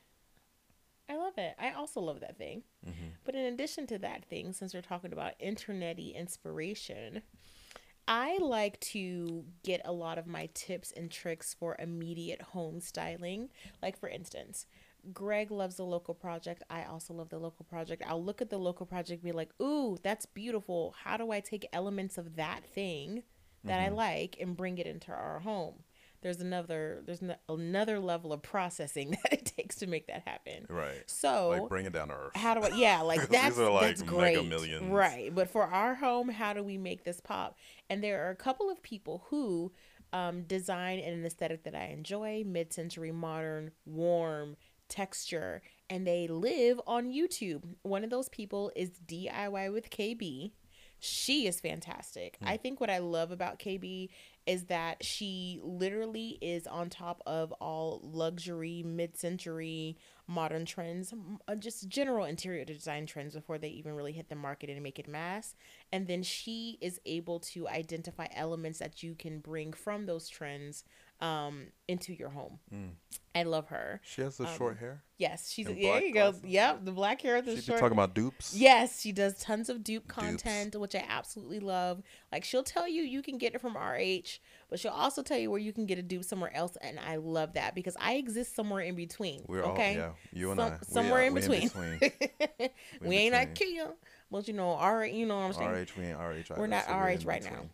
[1.10, 1.56] I love it.
[1.60, 2.64] I also love that thing.
[2.84, 7.22] hmm But in addition to that thing, since we're talking about internety inspiration,
[8.08, 13.50] I like to get a lot of my tips and tricks for immediate home styling.
[13.82, 14.66] Like for instance,
[15.14, 16.64] Greg loves the local project.
[16.70, 18.04] I also love the local project.
[18.06, 20.96] I'll look at the local project and be like, "Ooh, that's beautiful.
[21.04, 23.24] How do I take elements of that thing
[23.64, 23.96] that I mm-hmm.
[23.96, 25.84] like and bring it into our home?"
[26.24, 30.66] There's another there's no, another level of processing that it takes to make that happen.
[30.70, 31.04] Right.
[31.06, 32.36] So, like bring it down to earth.
[32.36, 32.70] how do I?
[32.70, 34.90] Yeah, like These that's are, like, that's mega great, millions.
[34.90, 35.34] right?
[35.34, 37.58] But for our home, how do we make this pop?
[37.90, 39.72] And there are a couple of people who
[40.12, 44.56] um, design in an aesthetic that I enjoy: mid-century, modern, warm
[44.90, 47.64] texture, and they live on YouTube.
[47.82, 50.52] One of those people is DIY with KB.
[51.00, 52.38] She is fantastic.
[52.42, 52.48] Hmm.
[52.48, 54.10] I think what I love about KB
[54.46, 61.14] is that she literally is on top of all luxury, mid century, modern trends,
[61.48, 65.00] uh, just general interior design trends before they even really hit the market and make
[65.00, 65.56] it mass.
[65.92, 70.84] And then she is able to identify elements that you can bring from those trends
[71.24, 72.60] um, into your home.
[72.74, 72.90] Mm.
[73.34, 74.02] I love her.
[74.04, 75.02] She has the Um, short hair.
[75.18, 76.02] Yes, she's And there.
[76.04, 76.36] You go.
[76.44, 77.80] Yep, the black hair, the She be short.
[77.80, 78.54] talking about dupes.
[78.56, 80.14] Yes, she does tons of dupe Dupes.
[80.14, 82.04] content, which I absolutely love.
[82.32, 85.50] Like she'll tell you you can get it from RH, but she'll also tell you
[85.50, 88.54] where you can get a dupe somewhere else, and I love that because I exist
[88.56, 89.46] somewhere in between.
[89.48, 90.12] We're okay, all yeah.
[90.34, 90.78] You and Some- I.
[90.84, 91.70] somewhere are- in we between.
[91.70, 92.12] between.
[93.02, 93.94] we ain't IKEA,
[94.30, 95.06] but you know, RH.
[95.14, 95.70] You know what I'm saying?
[95.70, 96.54] RH, we ain't RH.
[96.58, 97.60] We're not so RH in right between.
[97.62, 97.70] now.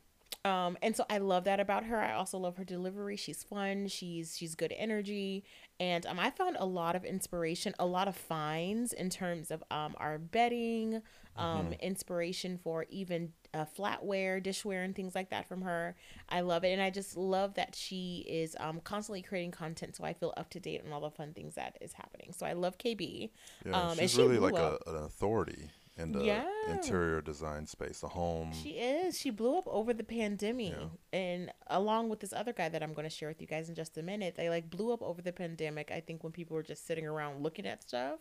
[0.45, 1.97] Um, and so I love that about her.
[1.99, 3.17] I also love her delivery.
[3.17, 3.87] She's fun.
[3.87, 5.43] She's she's good energy,
[5.81, 9.63] and um, I found a lot of inspiration, a lot of finds in terms of
[9.69, 11.01] um our bedding,
[11.35, 11.73] um, Mm-hmm.
[11.81, 15.97] inspiration for even uh, flatware, dishware, and things like that from her.
[16.29, 20.05] I love it, and I just love that she is um constantly creating content, so
[20.05, 22.31] I feel up to date on all the fun things that is happening.
[22.31, 23.29] So I love KB.
[23.65, 25.69] Yeah, Um, and she's she really like a, an authority
[25.99, 26.47] in the Yeah.
[26.69, 28.51] interior design space, the home.
[28.53, 29.19] She is.
[29.19, 30.73] She blew up over the pandemic.
[30.73, 30.87] Yeah.
[31.19, 33.75] And along with this other guy that I'm going to share with you guys in
[33.75, 35.91] just a minute, they like blew up over the pandemic.
[35.91, 38.19] I think when people were just sitting around looking at stuff,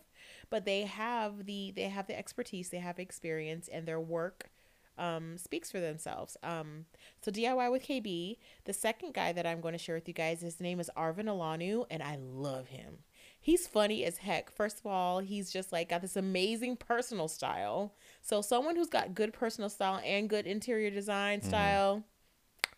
[0.49, 4.49] but they have the they have the expertise, they have experience and their work
[4.97, 6.35] um, speaks for themselves.
[6.43, 6.85] Um,
[7.21, 10.41] so DIY with KB, the second guy that I'm going to share with you guys,
[10.41, 12.97] his name is Arvin Olano, and I love him.
[13.41, 14.51] He's funny as heck.
[14.51, 17.93] First of all, he's just like got this amazing personal style.
[18.21, 22.03] So someone who's got good personal style and good interior design style,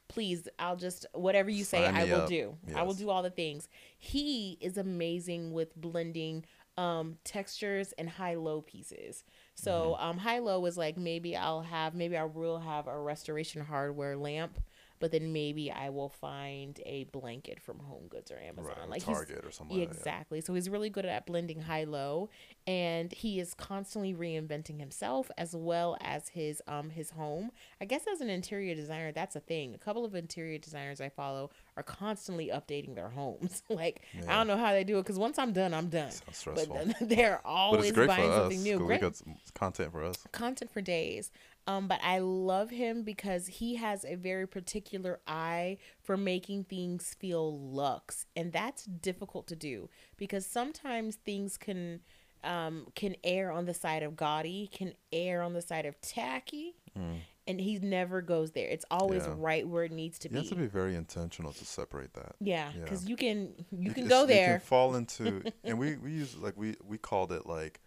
[0.08, 2.30] please, I'll just whatever you say, Sign I will up.
[2.30, 2.56] do.
[2.76, 3.68] I will do all the things.
[3.98, 6.46] He is amazing with blending
[6.78, 9.24] um textures and high low pieces.
[9.56, 10.04] So Mm-hmm.
[10.10, 14.16] um high low is like maybe I'll have maybe I will have a restoration hardware
[14.16, 14.58] lamp,
[15.02, 18.74] but then maybe I will find a blanket from Home Goods or Amazon.
[18.80, 19.78] right, like Target or something.
[19.78, 20.00] like that, yeah.
[20.00, 20.40] Exactly.
[20.42, 22.30] So he's really good at blending high low
[22.68, 27.52] and he is constantly reinventing himself as well as his um his home.
[27.82, 29.74] I guess as an interior designer that's a thing.
[29.74, 33.64] A couple of interior designers I follow are constantly updating their homes.
[33.70, 36.12] like I don't know how they do it cuz once I'm done, I'm done.
[36.12, 36.76] Sounds But stressful.
[36.76, 38.78] then they're But always it's great for buying something new.
[38.78, 40.18] Great We got some content for us.
[40.32, 41.32] content for days.
[41.68, 47.16] Um, but I love him because he has a very particular eye for making things
[47.20, 52.02] feel luxe, and that's difficult to do because sometimes things can
[52.44, 56.76] um, can err on the side of gaudy, can err on the side of tacky,
[56.98, 57.20] Mm.
[57.48, 58.68] and he never goes there.
[58.68, 59.36] It's always Yeah.
[59.38, 60.40] right where it needs to You be.
[60.40, 62.36] have to be very intentional to separate that.
[62.40, 62.84] yeah, Yeah.
[62.84, 64.58] because you can you can go You there.
[64.58, 67.80] can fall into, and we we use like we we called it like,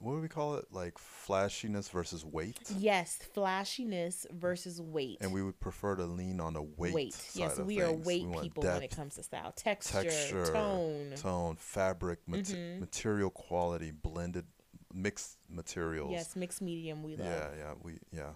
[0.00, 0.66] what do we call it?
[0.70, 2.58] Like flashiness versus weight.
[2.78, 5.18] Yes, flashiness versus weight.
[5.20, 6.94] And we would prefer to lean on the weight.
[6.94, 7.30] weight.
[7.34, 8.06] Yes, we are things.
[8.06, 11.12] weight want people when it comes to style, texture, texture, tone.
[11.16, 12.80] tone, fabric, mat- Mhm.
[12.80, 14.46] material quality, blended,
[14.92, 16.12] mixed materials.
[16.12, 17.02] Yes, mixed medium.
[17.02, 17.26] We love.
[17.26, 18.34] Yeah, yeah, we yeah.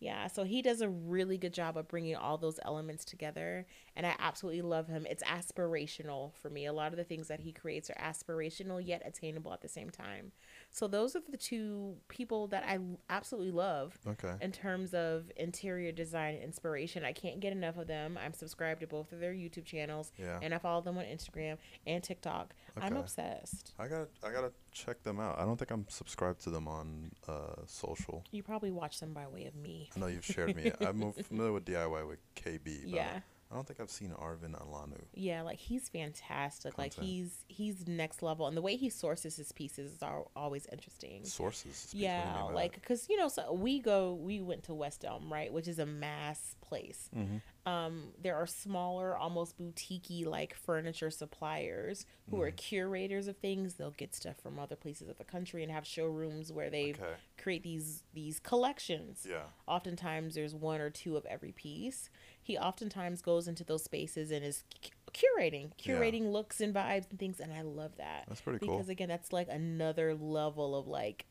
[0.00, 4.06] Yeah, so he does a really good job of bringing all those elements together, and
[4.06, 5.04] I absolutely love him.
[5.10, 6.66] It's aspirational for me.
[6.66, 9.90] A lot of the things that he creates are aspirational yet attainable at the same
[9.90, 10.30] time.
[10.78, 12.78] So those are the two people that I
[13.10, 14.34] absolutely love Okay.
[14.40, 17.04] in terms of interior design inspiration.
[17.04, 18.16] I can't get enough of them.
[18.24, 20.38] I'm subscribed to both of their YouTube channels, Yeah.
[20.40, 22.54] and I follow them on Instagram and TikTok.
[22.76, 22.86] Okay.
[22.86, 23.72] I'm obsessed.
[23.76, 25.36] I got I gotta check them out.
[25.40, 28.22] I don't think I'm subscribed to them on uh, social.
[28.30, 29.90] You probably watch them by way of me.
[29.96, 30.70] I know you've shared me.
[30.80, 32.82] I'm familiar with DIY with KB.
[32.82, 33.20] But Yeah.
[33.50, 35.00] I don't think I've seen Arvin Olano.
[35.14, 36.76] Yeah, like he's fantastic.
[36.76, 41.24] Like he's he's next level, and the way he sources his pieces are always interesting.
[41.24, 41.74] Sources.
[41.76, 44.64] speak- what do you Yeah, mean like because you know, so we go, we went
[44.64, 47.08] to West Elm, right, which is a mass place.
[47.16, 47.40] Mhm.
[47.64, 52.56] Um, there are smaller, almost boutique like furniture suppliers who are Mm-hmm.
[52.56, 53.74] curators of things.
[53.74, 57.14] They'll get stuff from other places of the country and have showrooms where they Okay.
[57.38, 59.44] create these these collections Yeah.
[59.66, 62.10] oftentimes there's one or two of every piece
[62.48, 64.90] he oftentimes goes into those spaces and is cu-
[65.38, 65.94] curating Yeah.
[65.94, 68.76] curating looks and vibes and things and i love that That's pretty cool.
[68.76, 71.26] because again that's like another level of like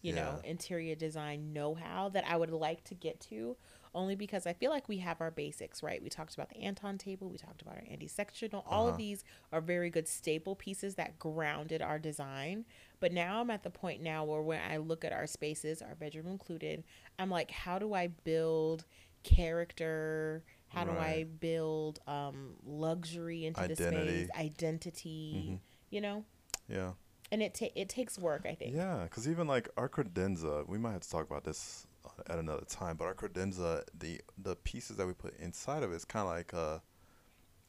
[0.00, 3.56] you know interior design know-how that i would like to get to
[3.94, 6.98] only because i feel like we have our basics right we talked about the anton
[6.98, 8.98] table we talked about our Andes sectional all of Uh-huh.
[8.98, 12.64] these are very good staple pieces that grounded our design
[13.00, 15.94] but now i'm at the point now where when i look at our spaces our
[15.94, 16.84] bedroom included
[17.18, 18.84] i'm like how do i build
[19.24, 25.58] character how do i build um luxury into the space identity Mhm.
[25.90, 26.24] you know
[26.68, 26.92] Yeah.
[27.32, 30.78] and it ta- it takes work i think Yeah, because even like our credenza, we
[30.78, 32.96] might have to talk about this uh, at another time.
[32.98, 36.32] But our credenza, the the pieces that we put inside of it is kind of
[36.38, 36.82] like a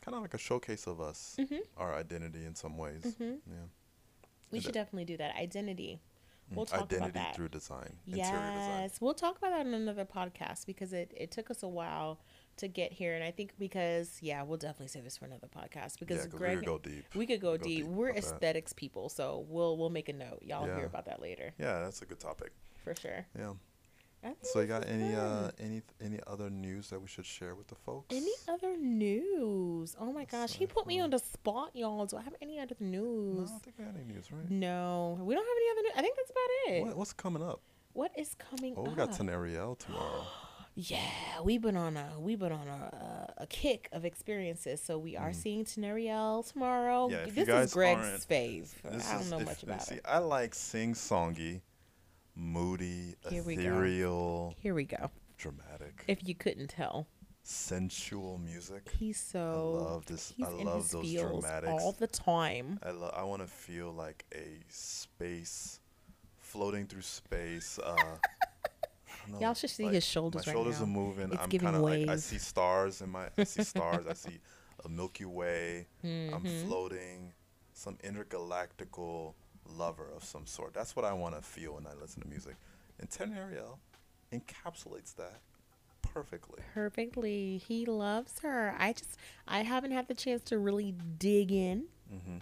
[0.04, 1.62] kind of like a showcase of us, Mhm.
[1.78, 3.04] our identity in some ways.
[3.04, 3.40] Mhm.
[3.48, 3.68] Yeah,
[4.52, 6.00] we should definitely do that identity
[6.54, 7.36] We'll talk about identity that.
[7.36, 8.82] through design, interior design.
[8.82, 12.20] yes we'll talk about that in another podcast because it, it took us a while
[12.58, 16.00] to get here and i think because yeah we'll definitely save this for another podcast
[16.00, 17.06] because yeah, because we could go deep.
[17.16, 17.78] we could go go deep.
[17.84, 18.34] deep We're about that.
[18.34, 20.40] aesthetics people, so we'll we'll make a note.
[20.44, 20.76] Y'all Yeah.
[20.78, 22.52] hear about that later Yeah, that's a good topic.
[22.84, 23.26] for sure.
[23.38, 23.54] Yeah.
[24.42, 27.76] So you got any uh any any other news that we should share with the
[27.76, 28.16] folks?
[28.16, 29.96] any other news?
[30.00, 32.06] Oh my gosh, he put me on the spot, y'all.
[32.06, 33.50] Do I have any other No, I news?
[33.50, 34.50] don't think we had any news, right?
[34.50, 35.92] No, we don't have any other news.
[35.98, 36.86] I think that's about it.
[36.86, 37.62] What, what's coming up?
[37.94, 38.90] what is coming Oh, up?
[38.90, 40.24] we got Teneriel tomorrow.
[40.78, 41.00] Yeah,
[41.42, 44.82] we've been on a we've been on a a, kick of experiences.
[44.84, 47.08] So we are seeing Teneriel tomorrow.
[47.10, 48.68] Yeah, this is Greg's fave.
[48.84, 50.02] This I don't is- know much about see, it.
[50.04, 51.62] I like sing songy,
[52.36, 53.62] moody, Here we go.
[53.62, 55.10] ethereal, Here we go.
[55.38, 57.08] dramatic, If you couldn't tell,
[57.44, 58.90] sensual music.
[58.98, 61.72] he's so love this- He's I in love his those feels dramatics.
[61.84, 62.80] all the time.
[62.84, 65.80] I lo- I want to feel like a space,
[66.40, 67.80] floating through space.
[67.80, 70.84] Uh, I don't know, Y'all should see his shoulders My right shoulders now.
[70.86, 71.32] are moving.
[71.32, 72.20] It's I'm giving kind of like I wave.
[72.22, 73.30] see stars in my.
[73.38, 74.06] I see stars.
[74.08, 74.40] I see
[74.84, 75.88] a Milky Way.
[76.04, 76.66] I'm Mhm.
[76.68, 77.34] floating.
[77.74, 79.34] Some intergalactical
[79.78, 80.74] lover of some sort.
[80.74, 82.56] That's what I want to feel when I listen to music.
[83.00, 83.78] And Teneriel
[84.32, 85.40] encapsulates that
[86.02, 86.62] perfectly.
[86.74, 87.58] Perfectly.
[87.58, 88.76] He loves her.
[88.78, 91.86] I just I haven't had the chance to really dig in.
[92.10, 92.38] hmm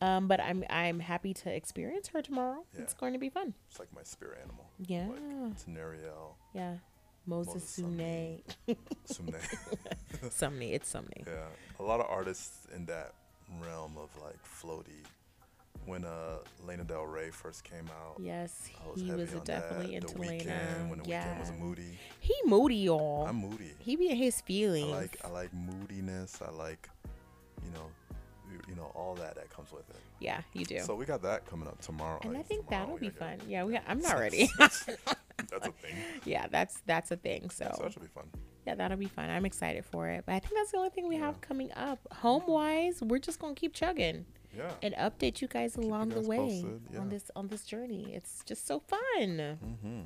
[0.00, 2.64] Um, but I'm I'm happy to experience her tomorrow.
[2.74, 3.54] It's going to be fun.
[3.70, 4.66] It's like my spirit animal.
[4.86, 5.08] Yeah.
[5.08, 6.76] Like Teneriel, Yeah.
[7.28, 8.42] Moses Moses Sune.
[9.08, 9.58] Sumne.
[10.30, 10.72] Sumney.
[10.74, 11.26] It's Sumney.
[11.26, 11.48] yeah,
[11.80, 13.14] a lot of artists in that
[13.60, 15.02] realm of like floaty.
[15.86, 19.94] When uh Lana Del Rey first came out, Yes, was he was definitely that.
[19.94, 20.86] into the Weeknd Lena.
[20.88, 21.34] when the yeah.
[21.36, 21.98] Weeknd was moody.
[22.20, 23.26] He moody, y'all.
[23.28, 23.72] I'm moody.
[23.78, 24.92] he be in his feelings.
[24.92, 26.40] I like I like moodiness.
[26.44, 26.88] I like,
[27.64, 27.86] you know,
[28.68, 29.96] you, know all that that comes with it.
[30.18, 30.80] yeah, you do.
[30.80, 32.18] So we got that coming up tomorrow.
[32.22, 33.38] and I like, think that'll be fun.
[33.46, 33.78] Yeah, we.
[33.86, 34.50] I'm not ready.
[34.58, 34.86] That's
[35.68, 35.94] a thing.
[36.24, 37.50] yeah, that's that's a thing.
[37.50, 38.24] So So that should be fun.
[38.66, 39.28] yeah, that'll be fun.
[39.30, 40.24] I'm excited for it.
[40.26, 41.26] But I think that's the only thing we Yeah.
[41.26, 41.98] have coming up.
[42.14, 44.24] Home wise, we're just gonna keep chugging
[44.56, 44.70] Yeah.
[44.82, 47.00] and update you guys you along the guys way posted, yeah.
[47.00, 48.12] on this on this journey.
[48.14, 48.98] It's just so fun.
[49.18, 50.00] Mm-hmm.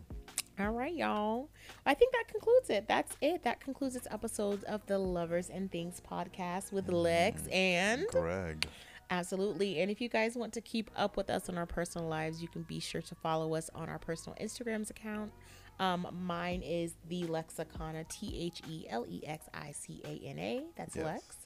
[0.58, 1.48] All right, y'all.
[1.86, 2.86] I think that concludes it.
[2.86, 3.44] That's it.
[3.44, 8.66] That concludes this episode of the Lovers and Things podcast with Lex and Greg.
[9.10, 9.80] Absolutely.
[9.80, 12.48] And if you guys want to keep up with us on our personal lives, you
[12.48, 15.32] can be sure to follow us on our personal Instagrams account.
[15.80, 20.38] Um, mine is the Lexicana, T H E L E X I C A N
[20.38, 20.62] A.
[20.76, 21.04] That's Yes.
[21.06, 21.36] Lex.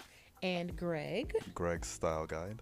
[0.42, 1.32] And Greg.
[1.54, 2.60] Greg's Style Guide.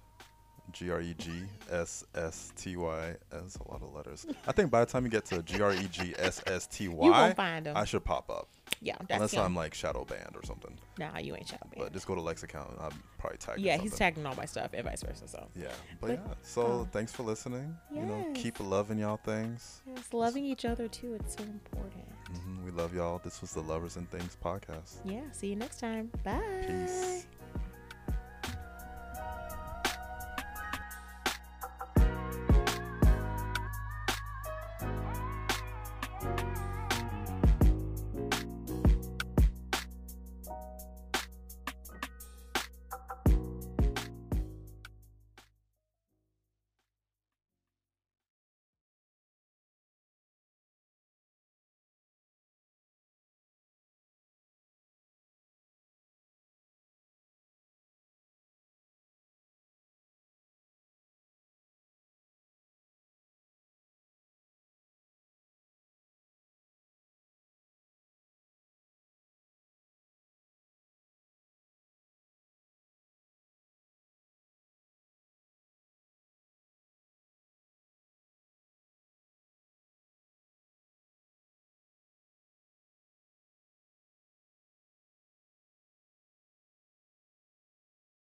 [0.71, 1.31] G R E G
[1.71, 3.15] S S T Y.
[3.31, 4.27] That's a lot of letters.
[4.47, 6.89] I think by the time you get to G R E G S S T
[6.89, 7.77] Y, won't find him.
[7.77, 8.49] I should pop up.
[8.81, 9.43] Yeah, that's Unless him.
[9.43, 10.77] I'm like shadow banned or something.
[10.99, 11.79] nah, you ain't shopping.
[11.79, 13.59] But just go to Lex account I'm probably tagged.
[13.59, 13.99] in yeah, he's something.
[13.99, 15.29] tagging all my stuff and vice versa.
[15.29, 15.69] So Yeah,
[16.01, 16.35] but, But, yeah.
[16.43, 17.77] So uh, thanks for listening.
[17.95, 19.83] You know, keep loving y'all things.
[19.87, 21.15] yes, loving each other too.
[21.15, 22.05] It's so important.
[22.33, 23.21] hmm We love y'all.
[23.23, 24.97] This was the Lovers and Things podcast.
[25.05, 25.21] Yeah.
[25.33, 26.11] See you next time.
[26.25, 26.65] Bye.
[26.67, 27.27] Peace.